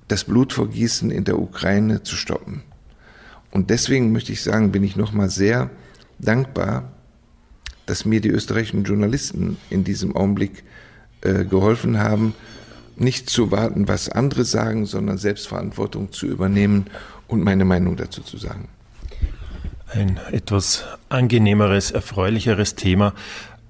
[0.08, 2.62] das Blutvergießen in der Ukraine zu stoppen.
[3.50, 5.70] Und deswegen möchte ich sagen, bin ich nochmal sehr
[6.18, 6.92] dankbar,
[7.88, 10.62] dass mir die österreichischen Journalisten in diesem Augenblick
[11.22, 12.34] äh, geholfen haben,
[12.96, 16.86] nicht zu warten, was andere sagen, sondern Selbstverantwortung zu übernehmen
[17.28, 18.68] und meine Meinung dazu zu sagen.
[19.86, 23.14] Ein etwas angenehmeres, erfreulicheres Thema,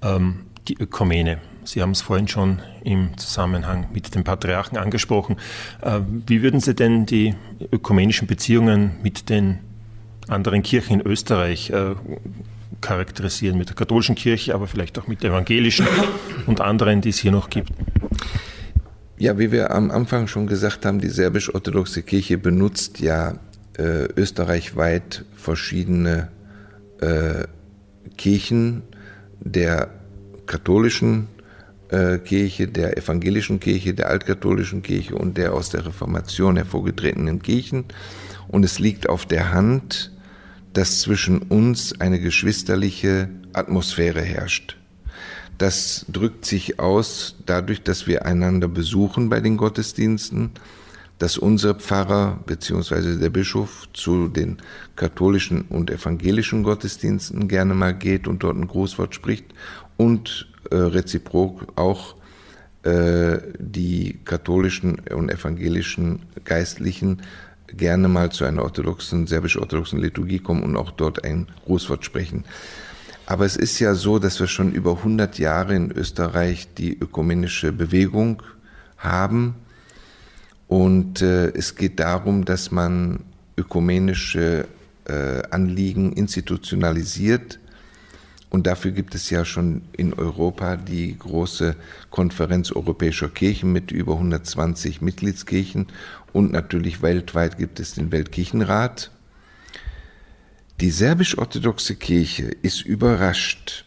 [0.01, 1.39] ähm, die Ökumene.
[1.63, 5.37] Sie haben es vorhin schon im Zusammenhang mit dem Patriarchen angesprochen.
[5.81, 7.35] Äh, wie würden Sie denn die
[7.71, 9.59] ökumenischen Beziehungen mit den
[10.27, 11.95] anderen Kirchen in Österreich äh,
[12.81, 13.57] charakterisieren?
[13.57, 15.87] Mit der katholischen Kirche, aber vielleicht auch mit der evangelischen
[16.47, 17.71] und anderen, die es hier noch gibt?
[19.17, 23.35] Ja, wie wir am Anfang schon gesagt haben, die serbisch-orthodoxe Kirche benutzt ja
[23.77, 26.29] äh, österreichweit verschiedene
[27.01, 27.45] äh,
[28.17, 28.83] Kirchen
[29.39, 29.89] der
[30.45, 31.27] katholischen
[31.89, 37.85] äh, Kirche, der evangelischen Kirche, der altkatholischen Kirche und der aus der Reformation hervorgetretenen Kirchen.
[38.47, 40.11] Und es liegt auf der Hand,
[40.73, 44.77] dass zwischen uns eine geschwisterliche Atmosphäre herrscht.
[45.57, 50.51] Das drückt sich aus dadurch, dass wir einander besuchen bei den Gottesdiensten,
[51.17, 53.17] dass unser Pfarrer bzw.
[53.17, 54.57] der Bischof zu den
[54.95, 59.45] katholischen und evangelischen Gottesdiensten gerne mal geht und dort ein Grußwort spricht
[59.97, 62.15] und äh, reziprok auch
[62.83, 67.21] äh, die katholischen und evangelischen Geistlichen
[67.75, 72.45] gerne mal zu einer orthodoxen, serbisch-orthodoxen Liturgie kommen und auch dort ein Grußwort sprechen.
[73.25, 77.71] Aber es ist ja so, dass wir schon über 100 Jahre in Österreich die ökumenische
[77.71, 78.41] Bewegung
[78.97, 79.55] haben.
[80.67, 83.19] Und äh, es geht darum, dass man
[83.55, 84.67] ökumenische
[85.05, 87.59] äh, Anliegen institutionalisiert
[88.49, 91.75] und dafür gibt es ja schon in Europa die große
[92.09, 95.87] Konferenz europäischer Kirchen mit über 120 Mitgliedskirchen
[96.33, 99.11] und natürlich weltweit gibt es den Weltkirchenrat.
[100.81, 103.85] Die serbisch-orthodoxe Kirche ist überrascht,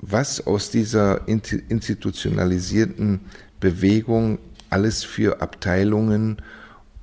[0.00, 3.20] was aus dieser institutionalisierten
[3.60, 4.38] Bewegung
[4.70, 6.42] alles für Abteilungen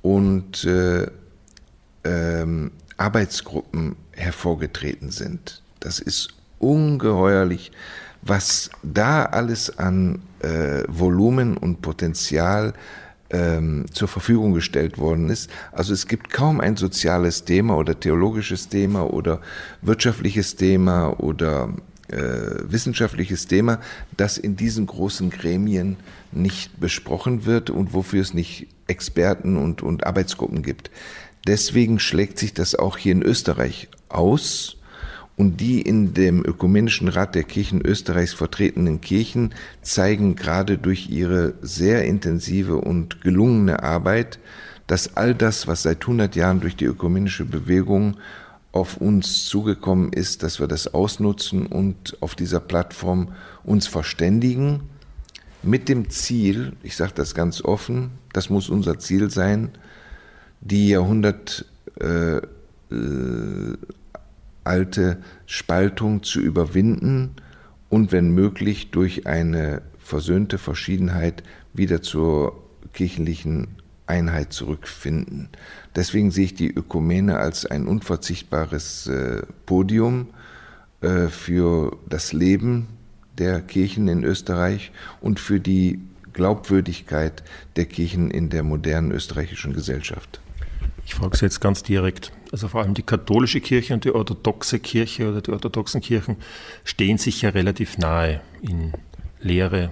[0.02, 1.06] und äh,
[2.04, 5.62] ähm, Arbeitsgruppen hervorgetreten sind.
[5.80, 7.72] Das ist ungeheuerlich,
[8.22, 12.72] was da alles an äh, Volumen und Potenzial
[13.30, 15.50] ähm, zur Verfügung gestellt worden ist.
[15.72, 19.40] Also es gibt kaum ein soziales Thema oder theologisches Thema oder
[19.82, 21.70] wirtschaftliches Thema oder
[22.08, 22.16] äh,
[22.62, 23.80] wissenschaftliches Thema,
[24.16, 25.96] das in diesen großen Gremien
[26.30, 30.90] nicht besprochen wird und wofür es nicht Experten und, und Arbeitsgruppen gibt.
[31.46, 34.75] Deswegen schlägt sich das auch hier in Österreich aus.
[35.36, 41.54] Und die in dem Ökumenischen Rat der Kirchen Österreichs vertretenen Kirchen zeigen gerade durch ihre
[41.60, 44.38] sehr intensive und gelungene Arbeit,
[44.86, 48.16] dass all das, was seit 100 Jahren durch die ökumenische Bewegung
[48.72, 53.32] auf uns zugekommen ist, dass wir das ausnutzen und auf dieser Plattform
[53.64, 54.82] uns verständigen
[55.62, 59.70] mit dem Ziel, ich sage das ganz offen, das muss unser Ziel sein,
[60.60, 61.64] die Jahrhundert
[62.00, 62.42] äh, äh,
[64.66, 67.36] alte Spaltung zu überwinden
[67.88, 71.42] und wenn möglich durch eine versöhnte Verschiedenheit
[71.72, 72.62] wieder zur
[72.92, 73.68] kirchlichen
[74.06, 75.48] Einheit zurückfinden.
[75.94, 80.28] Deswegen sehe ich die Ökumene als ein unverzichtbares äh, Podium
[81.00, 82.88] äh, für das Leben
[83.38, 86.00] der Kirchen in Österreich und für die
[86.32, 87.42] Glaubwürdigkeit
[87.76, 90.40] der Kirchen in der modernen österreichischen Gesellschaft.
[91.04, 92.32] Ich frage Sie jetzt ganz direkt.
[92.56, 96.36] Also vor allem die katholische Kirche und die orthodoxe Kirche oder die orthodoxen Kirchen
[96.84, 98.94] stehen sich ja relativ nahe in
[99.40, 99.90] Lehre,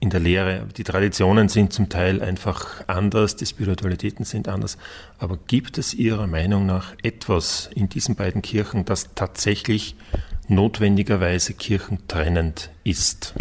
[0.00, 0.66] in der Lehre.
[0.78, 4.78] Die Traditionen sind zum Teil einfach anders, die Spiritualitäten sind anders.
[5.18, 9.96] Aber gibt es Ihrer Meinung nach etwas in diesen beiden Kirchen, das tatsächlich
[10.48, 13.34] notwendigerweise kirchentrennend ist?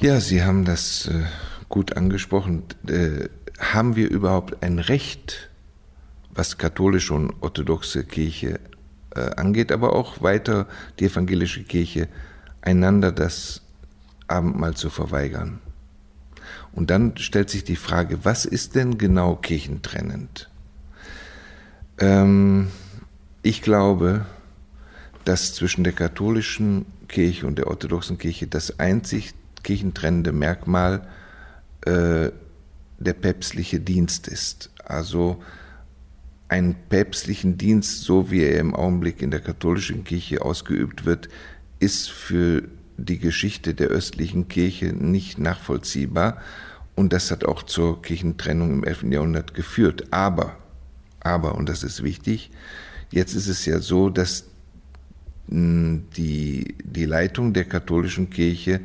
[0.00, 1.20] Ja, Sie haben das äh,
[1.68, 2.62] gut angesprochen.
[2.88, 3.28] Äh,
[3.58, 5.49] haben wir überhaupt ein Recht,
[6.34, 8.60] was katholische und orthodoxe Kirche
[9.14, 10.66] äh, angeht, aber auch weiter
[10.98, 12.08] die evangelische Kirche,
[12.62, 13.62] einander das
[14.28, 15.58] Abendmahl zu verweigern.
[16.72, 20.48] Und dann stellt sich die Frage, was ist denn genau kirchentrennend?
[21.98, 22.68] Ähm,
[23.42, 24.26] ich glaube,
[25.24, 31.06] dass zwischen der katholischen Kirche und der orthodoxen Kirche das einzig kirchentrennende Merkmal
[31.82, 32.30] äh,
[32.98, 34.70] der päpstliche Dienst ist.
[34.84, 35.42] Also
[36.50, 41.28] einen päpstlichen Dienst, so wie er im Augenblick in der katholischen Kirche ausgeübt wird,
[41.78, 42.64] ist für
[42.96, 46.38] die Geschichte der östlichen Kirche nicht nachvollziehbar.
[46.96, 49.04] Und das hat auch zur Kirchentrennung im 11.
[49.10, 50.08] Jahrhundert geführt.
[50.10, 50.56] Aber,
[51.20, 52.50] aber, und das ist wichtig,
[53.12, 54.44] jetzt ist es ja so, dass
[55.48, 58.80] hm, die, die Leitung der katholischen Kirche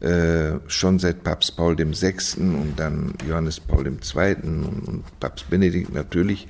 [0.00, 2.14] äh, schon seit Papst Paul VI.
[2.40, 4.34] und dann Johannes Paul II.
[4.42, 6.48] und, und Papst Benedikt natürlich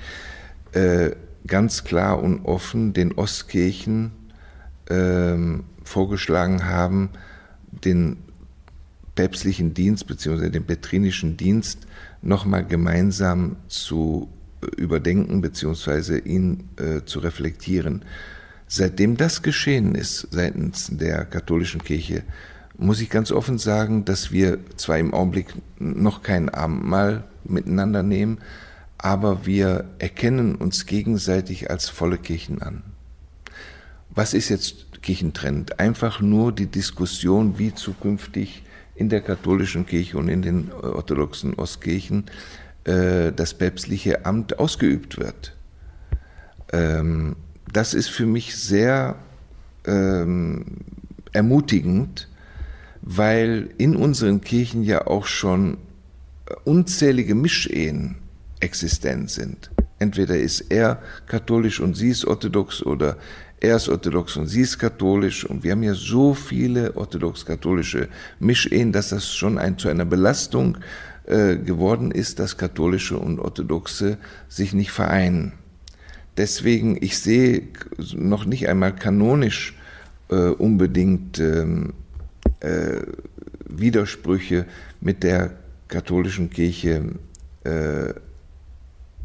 [0.73, 1.11] äh,
[1.47, 4.13] ganz klar und offen den Ostkirchen
[4.89, 5.37] äh,
[5.85, 7.11] vorgeschlagen haben,
[7.71, 8.19] den
[9.15, 10.51] päpstlichen Dienst bzw.
[10.51, 11.87] den petrinischen Dienst
[12.23, 14.29] nochmal gemeinsam zu
[14.77, 16.19] überdenken bzw.
[16.19, 18.05] ihn äh, zu reflektieren.
[18.67, 22.23] Seitdem das geschehen ist seitens der katholischen Kirche,
[22.77, 25.47] muss ich ganz offen sagen, dass wir zwar im Augenblick
[25.79, 28.39] noch kein Abendmahl miteinander nehmen,
[28.99, 32.83] aber wir erkennen uns gegenseitig als volle Kirchen an.
[34.11, 35.79] Was ist jetzt kirchentrennend?
[35.79, 38.65] Einfach nur die Diskussion, wie zukünftig
[38.97, 42.25] in der katholischen Kirche und in den orthodoxen Ostkirchen
[42.83, 45.55] äh, das päpstliche Amt ausgeübt wird.
[46.73, 47.37] Ähm,
[47.73, 49.15] das ist für mich sehr
[49.87, 50.65] ähm,
[51.33, 52.29] ermutigend,
[53.03, 55.79] weil in unseren Kirchen ja auch schon
[56.65, 58.17] unzählige Mischehen
[58.61, 59.71] existent sind.
[59.99, 63.17] Entweder ist er katholisch und sie ist orthodox oder
[63.61, 68.93] er ist orthodox und sie ist katholisch und wir haben ja so viele orthodox-katholische Mischehen,
[68.93, 70.79] dass das schon ein, zu einer Belastung
[71.27, 75.53] äh, geworden ist, dass katholische und orthodoxe sich nicht vereinen.
[76.37, 77.63] Deswegen, ich sehe
[78.15, 79.77] noch nicht einmal kanonisch
[80.31, 81.95] äh, unbedingt ähm,
[82.61, 83.01] äh,
[83.69, 84.67] Widersprüche
[85.01, 85.51] mit der
[85.89, 87.17] katholischen Kirche
[87.65, 88.15] äh,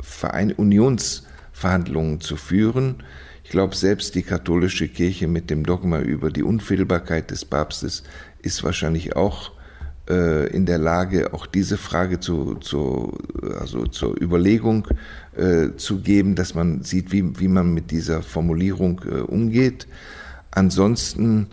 [0.04, 3.04] Verein Unionsverhandlungen zu führen.
[3.44, 8.04] Ich glaube, selbst die katholische Kirche mit dem Dogma über die Unfehlbarkeit des Papstes
[8.42, 9.52] ist wahrscheinlich auch
[10.10, 13.18] äh, in der Lage, auch diese Frage zu, zu,
[13.60, 14.88] also zur Überlegung
[15.36, 19.88] äh, zu geben, dass man sieht, wie, wie man mit dieser Formulierung äh, umgeht.
[20.52, 21.48] Ansonsten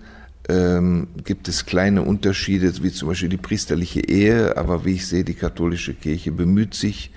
[0.49, 5.25] ähm, gibt es kleine Unterschiede, wie zum Beispiel die priesterliche Ehe, aber wie ich sehe,
[5.25, 7.13] die katholische Kirche bemüht sich,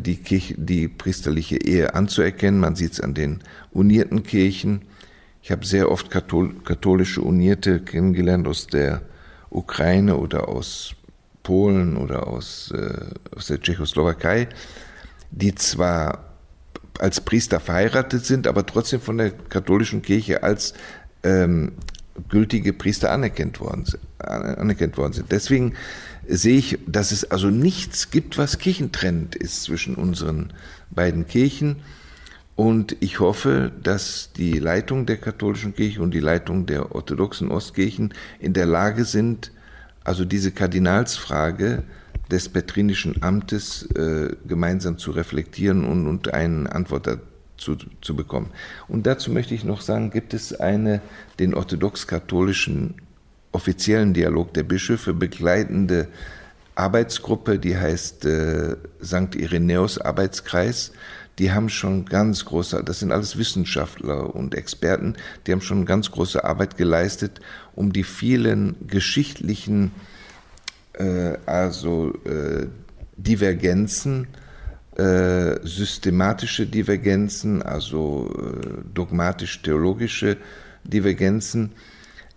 [0.00, 2.60] die, Kirche, die priesterliche Ehe anzuerkennen.
[2.60, 3.42] Man sieht es an den
[3.72, 4.82] unierten Kirchen.
[5.42, 9.02] Ich habe sehr oft katholische Unierte kennengelernt aus der
[9.50, 10.94] Ukraine oder aus
[11.42, 14.48] Polen oder aus, äh, aus der Tschechoslowakei,
[15.30, 16.34] die zwar
[16.98, 20.74] als Priester verheiratet sind, aber trotzdem von der katholischen Kirche als
[21.22, 21.72] ähm,
[22.28, 23.84] gültige Priester anerkannt worden,
[24.18, 25.32] anerkannt worden sind.
[25.32, 25.74] Deswegen
[26.26, 30.52] sehe ich, dass es also nichts gibt, was kirchentrennend ist zwischen unseren
[30.90, 31.76] beiden Kirchen.
[32.56, 38.14] Und ich hoffe, dass die Leitung der katholischen Kirche und die Leitung der orthodoxen Ostkirchen
[38.38, 39.50] in der Lage sind,
[40.04, 41.82] also diese Kardinalsfrage
[42.30, 47.08] des petrinischen Amtes äh, gemeinsam zu reflektieren und, und eine Antwort
[47.56, 48.50] dazu zu bekommen.
[48.88, 51.00] Und dazu möchte ich noch sagen, gibt es eine
[51.38, 52.94] den orthodox-katholischen
[53.52, 56.08] offiziellen Dialog der Bischöfe begleitende
[56.74, 59.36] Arbeitsgruppe, die heißt äh, St.
[59.36, 60.92] Irenäus Arbeitskreis
[61.38, 66.10] die haben schon ganz große, das sind alles Wissenschaftler und Experten, die haben schon ganz
[66.10, 67.40] große Arbeit geleistet,
[67.74, 69.90] um die vielen geschichtlichen,
[70.92, 72.66] äh, also äh,
[73.16, 74.28] Divergenzen,
[74.96, 80.36] äh, systematische Divergenzen, also äh, dogmatisch-theologische
[80.84, 81.72] Divergenzen,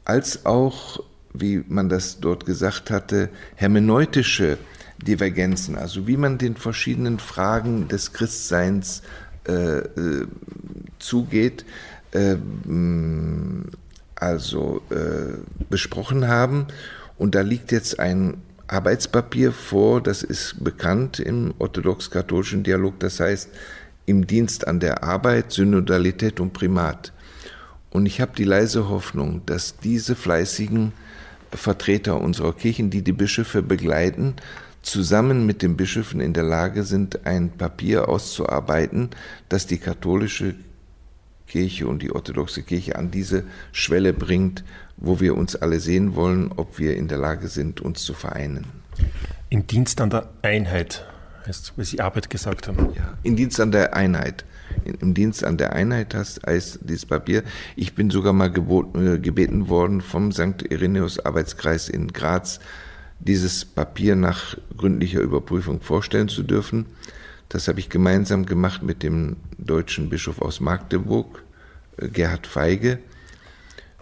[0.06, 1.04] als auch,
[1.34, 4.58] wie man das dort gesagt hatte, hermeneutische
[5.02, 9.04] Divergenzen, also wie man den verschiedenen Fragen des Christseins
[9.48, 10.28] äh, äh,
[10.98, 11.66] zugeht,
[12.12, 12.38] äh,
[14.16, 15.38] also äh,
[15.70, 16.68] besprochen haben.
[17.18, 23.50] Und da liegt jetzt ein Arbeitspapier vor, das ist bekannt im orthodox-katholischen Dialog, das heißt
[24.06, 27.14] im Dienst an der Arbeit, Synodalität und Primat.
[27.90, 30.92] Und ich habe die leise Hoffnung, dass diese fleißigen
[31.52, 34.36] Vertreter unserer Kirchen, die die Bischöfe begleiten,
[34.82, 39.10] zusammen mit den Bischöfen in der Lage sind, ein Papier auszuarbeiten,
[39.50, 40.56] das die katholische
[41.48, 44.64] Kirche und die orthodoxe Kirche an diese Schwelle bringt,
[44.98, 48.66] wo wir uns alle sehen wollen, ob wir in der Lage sind, uns zu vereinen.
[49.50, 51.06] Im Dienst an der Einheit,
[51.48, 52.94] heißt, wie Sie Arbeit gesagt haben.
[52.96, 54.46] Ja, im Dienst an der Einheit.
[54.84, 57.44] Im Dienst an der Einheit heißt, heißt dieses Papier.
[57.76, 60.64] Ich bin sogar mal geboten, gebeten worden vom St.
[60.70, 62.60] Irenäus Arbeitskreis in Graz,
[63.20, 66.86] dieses Papier nach gründlicher Überprüfung vorstellen zu dürfen.
[67.50, 71.44] Das habe ich gemeinsam gemacht mit dem deutschen Bischof aus Magdeburg,
[71.98, 73.00] äh, Gerhard Feige,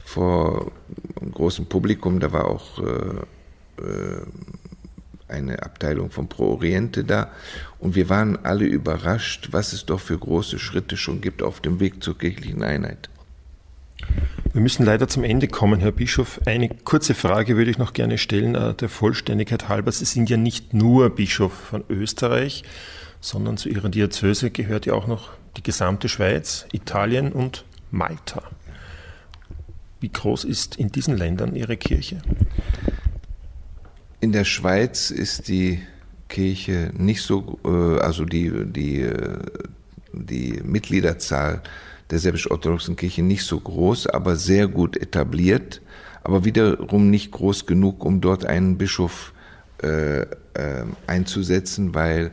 [0.05, 0.71] vor
[1.19, 2.19] einem großen Publikum.
[2.19, 4.21] Da war auch äh, äh,
[5.27, 7.31] eine Abteilung von Pro Oriente da.
[7.79, 11.79] Und wir waren alle überrascht, was es doch für große Schritte schon gibt auf dem
[11.79, 13.09] Weg zur kirchlichen Einheit.
[14.53, 16.39] Wir müssen leider zum Ende kommen, Herr Bischof.
[16.45, 19.91] Eine kurze Frage würde ich noch gerne stellen, äh, der Vollständigkeit halber.
[19.91, 22.63] Sie sind ja nicht nur Bischof von Österreich,
[23.19, 28.43] sondern zu Ihrer Diözese gehört ja auch noch die gesamte Schweiz, Italien und Malta.
[30.05, 32.21] Wie groß ist in diesen Ländern Ihre Kirche?
[34.19, 35.79] In der Schweiz ist die
[36.29, 39.39] Kirche nicht so, äh, also die, die, äh,
[40.13, 41.63] die Mitgliederzahl
[42.11, 45.81] der serbisch-orthodoxen Kirche nicht so groß, aber sehr gut etabliert,
[46.23, 49.33] aber wiederum nicht groß genug, um dort einen Bischof
[49.81, 50.25] äh, äh,
[51.07, 52.29] einzusetzen, weil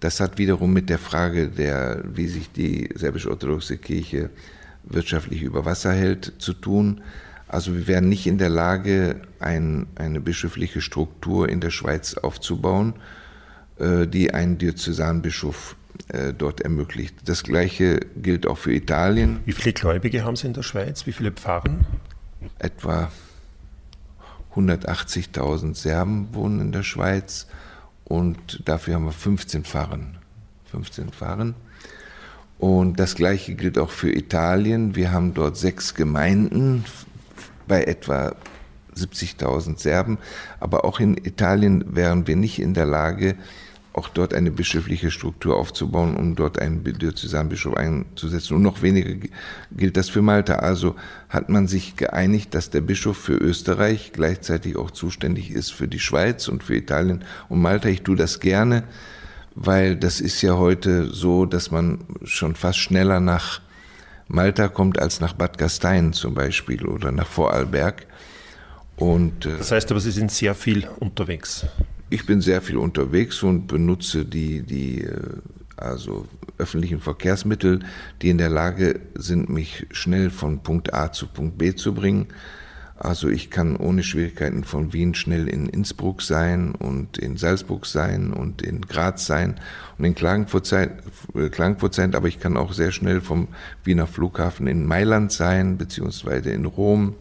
[0.00, 4.30] das hat wiederum mit der Frage der, wie sich die serbisch-orthodoxe Kirche
[4.86, 7.02] wirtschaftlich über Wasser hält, zu tun.
[7.48, 12.94] Also wir wären nicht in der Lage, ein, eine bischöfliche Struktur in der Schweiz aufzubauen,
[13.78, 15.76] äh, die einen Diözesanbischof
[16.08, 17.28] äh, dort ermöglicht.
[17.28, 19.40] Das Gleiche gilt auch für Italien.
[19.44, 21.06] Wie viele Gläubige haben Sie in der Schweiz?
[21.06, 21.86] Wie viele Pfarren?
[22.58, 23.10] Etwa
[24.54, 27.46] 180.000 Serben wohnen in der Schweiz
[28.04, 30.18] und dafür haben wir 15 Pfarren.
[30.70, 31.54] 15 Pfarren.
[32.58, 34.96] Und das Gleiche gilt auch für Italien.
[34.96, 36.84] Wir haben dort sechs Gemeinden
[37.68, 38.34] bei etwa
[38.96, 40.18] 70.000 Serben.
[40.58, 43.36] Aber auch in Italien wären wir nicht in der Lage,
[43.92, 48.54] auch dort eine bischöfliche Struktur aufzubauen, um dort einen Diözesanbischof einzusetzen.
[48.56, 49.14] Und noch weniger
[49.72, 50.56] gilt das für Malta.
[50.56, 50.96] Also
[51.30, 55.98] hat man sich geeinigt, dass der Bischof für Österreich gleichzeitig auch zuständig ist für die
[55.98, 57.88] Schweiz und für Italien und Malta.
[57.88, 58.84] Ich tue das gerne,
[59.56, 63.60] weil das ist ja heute so, dass man schon fast schneller nach
[64.28, 68.06] Malta kommt als nach Bad Gastein zum Beispiel oder nach Vorarlberg.
[68.96, 71.66] Und, äh, das heißt aber, Sie sind sehr viel unterwegs
[72.10, 75.20] ich bin sehr viel unterwegs und benutze die, die äh,
[75.76, 76.26] also
[76.58, 77.80] öffentlichen Verkehrsmittel,
[78.22, 82.28] die in der Lage sind, mich schnell von Punkt A zu Punkt B zu bringen.
[82.98, 88.32] Also ich kann ohne Schwierigkeiten von Wien schnell in Innsbruck sein und in Salzburg sein
[88.32, 89.60] und in Graz sein
[89.98, 90.92] und in Klagenfurt sein,
[91.34, 93.48] äh, Klagenfurt sein aber ich kann auch sehr schnell vom
[93.84, 97.14] Wiener Flughafen in Mailand sein, beziehungsweise in Rom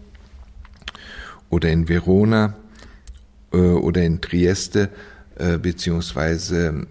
[1.50, 2.54] oder in Verona
[3.52, 4.90] äh, oder in Trieste
[5.38, 6.88] äh, beziehungsweise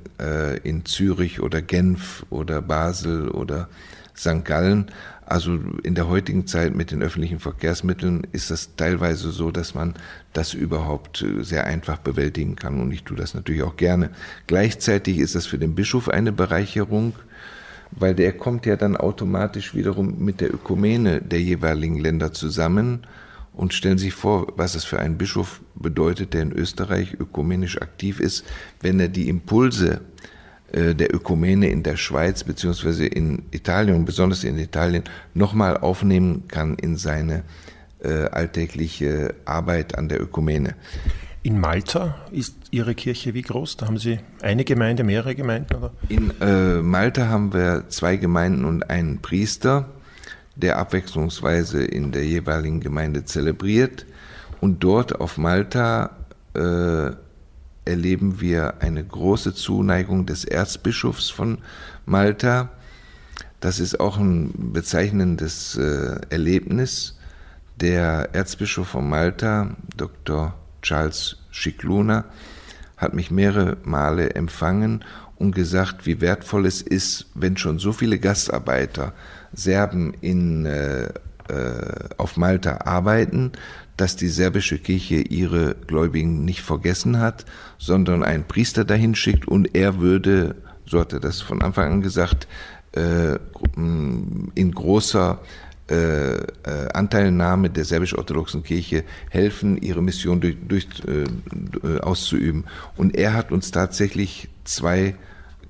[0.62, 3.68] in Zürich oder Genf oder Basel oder
[4.16, 4.45] St.
[4.45, 4.91] Gallen.
[5.27, 9.95] Also in der heutigen Zeit mit den öffentlichen Verkehrsmitteln ist das teilweise so, dass man
[10.33, 14.11] das überhaupt äh, sehr einfach bewältigen kann und ich tue das natürlich auch gerne.
[14.47, 17.14] Gleichzeitig ist das für den Bischof eine Bereicherung,
[17.91, 23.07] weil der kommt ja dann automatisch wiederum mit der Ökumene der jeweiligen Länder zusammen
[23.55, 28.20] und stellen sich vor, was es für einen Bischof bedeutet, der in Österreich ökumenisch aktiv
[28.20, 28.45] ist,
[28.81, 30.01] wenn er die Impulse
[30.75, 36.97] der Ökumene in der Schweiz beziehungsweise in Italien besonders in Italien nochmal aufnehmen kann in
[36.97, 37.45] seine
[38.03, 40.75] äh, alltägliche Arbeit an der Ökumene.
[41.43, 43.77] In Malta ist Ihre Kirche wie groß?
[43.77, 45.75] Da haben Sie eine Gemeinde, mehrere Gemeinden?
[45.77, 45.93] Oder?
[46.09, 49.89] In äh, Malta haben wir zwei Gemeinden und einen Priester
[50.57, 54.07] der abwechslungsweise in der jeweiligen Gemeinde zelebriert.
[54.61, 56.11] Und dort auf Malta
[56.55, 57.11] äh,
[57.85, 61.59] erleben wir eine große Zuneigung des Erzbischofs von
[62.07, 62.70] Malta.
[63.61, 67.18] Das ist auch ein bezeichnendes äh, Erlebnis.
[67.76, 70.55] Der Erzbischof von Malta, Dr.
[70.82, 72.24] Charles Schickluna,
[72.97, 75.05] hat mich mehrere Male empfangen
[75.37, 79.12] und gesagt, wie wertvoll es ist, wenn schon so viele Gastarbeiter
[79.53, 81.05] Serben in, äh,
[81.49, 83.53] äh, auf Malta arbeiten,
[83.97, 87.45] dass die serbische Kirche ihre Gläubigen nicht vergessen hat,
[87.78, 92.03] sondern einen Priester dahin schickt und er würde, so hat er das von Anfang an
[92.03, 92.49] gesagt,
[92.92, 93.38] äh,
[93.76, 95.40] in großer
[95.90, 96.45] äh, äh,
[96.92, 100.86] Anteilnahme der serbisch-orthodoxen Kirche helfen, ihre Mission durch, durch,
[102.03, 102.64] auszuüben.
[102.97, 105.14] Und er hat uns tatsächlich zwei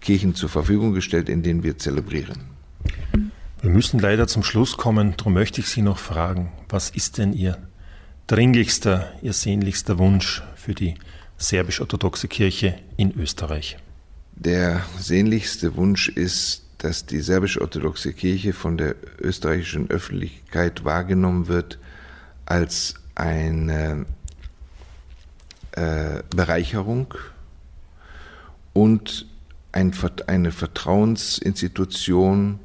[0.01, 2.39] Kirchen zur Verfügung gestellt, in denen wir zelebrieren.
[3.61, 7.33] Wir müssen leider zum Schluss kommen, darum möchte ich Sie noch fragen, was ist denn
[7.33, 7.57] Ihr
[8.27, 10.95] dringlichster, Ihr sehnlichster Wunsch für die
[11.39, 13.77] serbisch-orthodoxe Kirche in Österreich?
[14.37, 21.79] Der sehnlichste Wunsch ist, dass die serbisch-orthodoxe Kirche von der österreichischen Öffentlichkeit wahrgenommen wird
[22.47, 24.07] als eine
[25.73, 27.15] äh, Bereicherung
[28.73, 29.27] und
[29.73, 29.93] ein,
[30.27, 32.59] eine Vertrauensinstitution,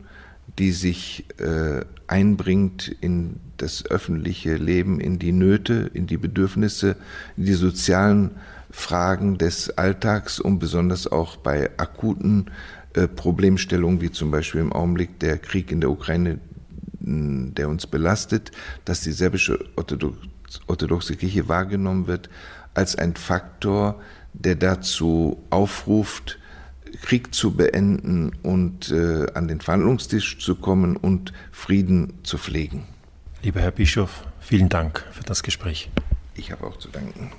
[0.57, 6.95] die sich äh, einbringt in das öffentliche Leben, in die Nöte, in die Bedürfnisse,
[7.37, 8.31] in die sozialen
[8.71, 12.51] Fragen des Alltags und besonders auch bei akuten
[12.93, 16.39] äh, Problemstellungen, wie zum Beispiel im Augenblick der Krieg in der Ukraine,
[16.99, 18.51] der uns belastet,
[18.85, 20.17] dass die serbische Orthodox
[20.65, 22.29] orthodoxe Kirche wahrgenommen wird
[22.73, 24.01] als ein Faktor,
[24.33, 26.38] der dazu aufruft,
[27.01, 32.83] Krieg zu beenden und äh, an den Verhandlungstisch zu kommen und Frieden zu pflegen.
[33.41, 35.89] Lieber Herr Bischof, vielen Dank für das Gespräch.
[36.35, 37.31] Ich habe auch zu danken.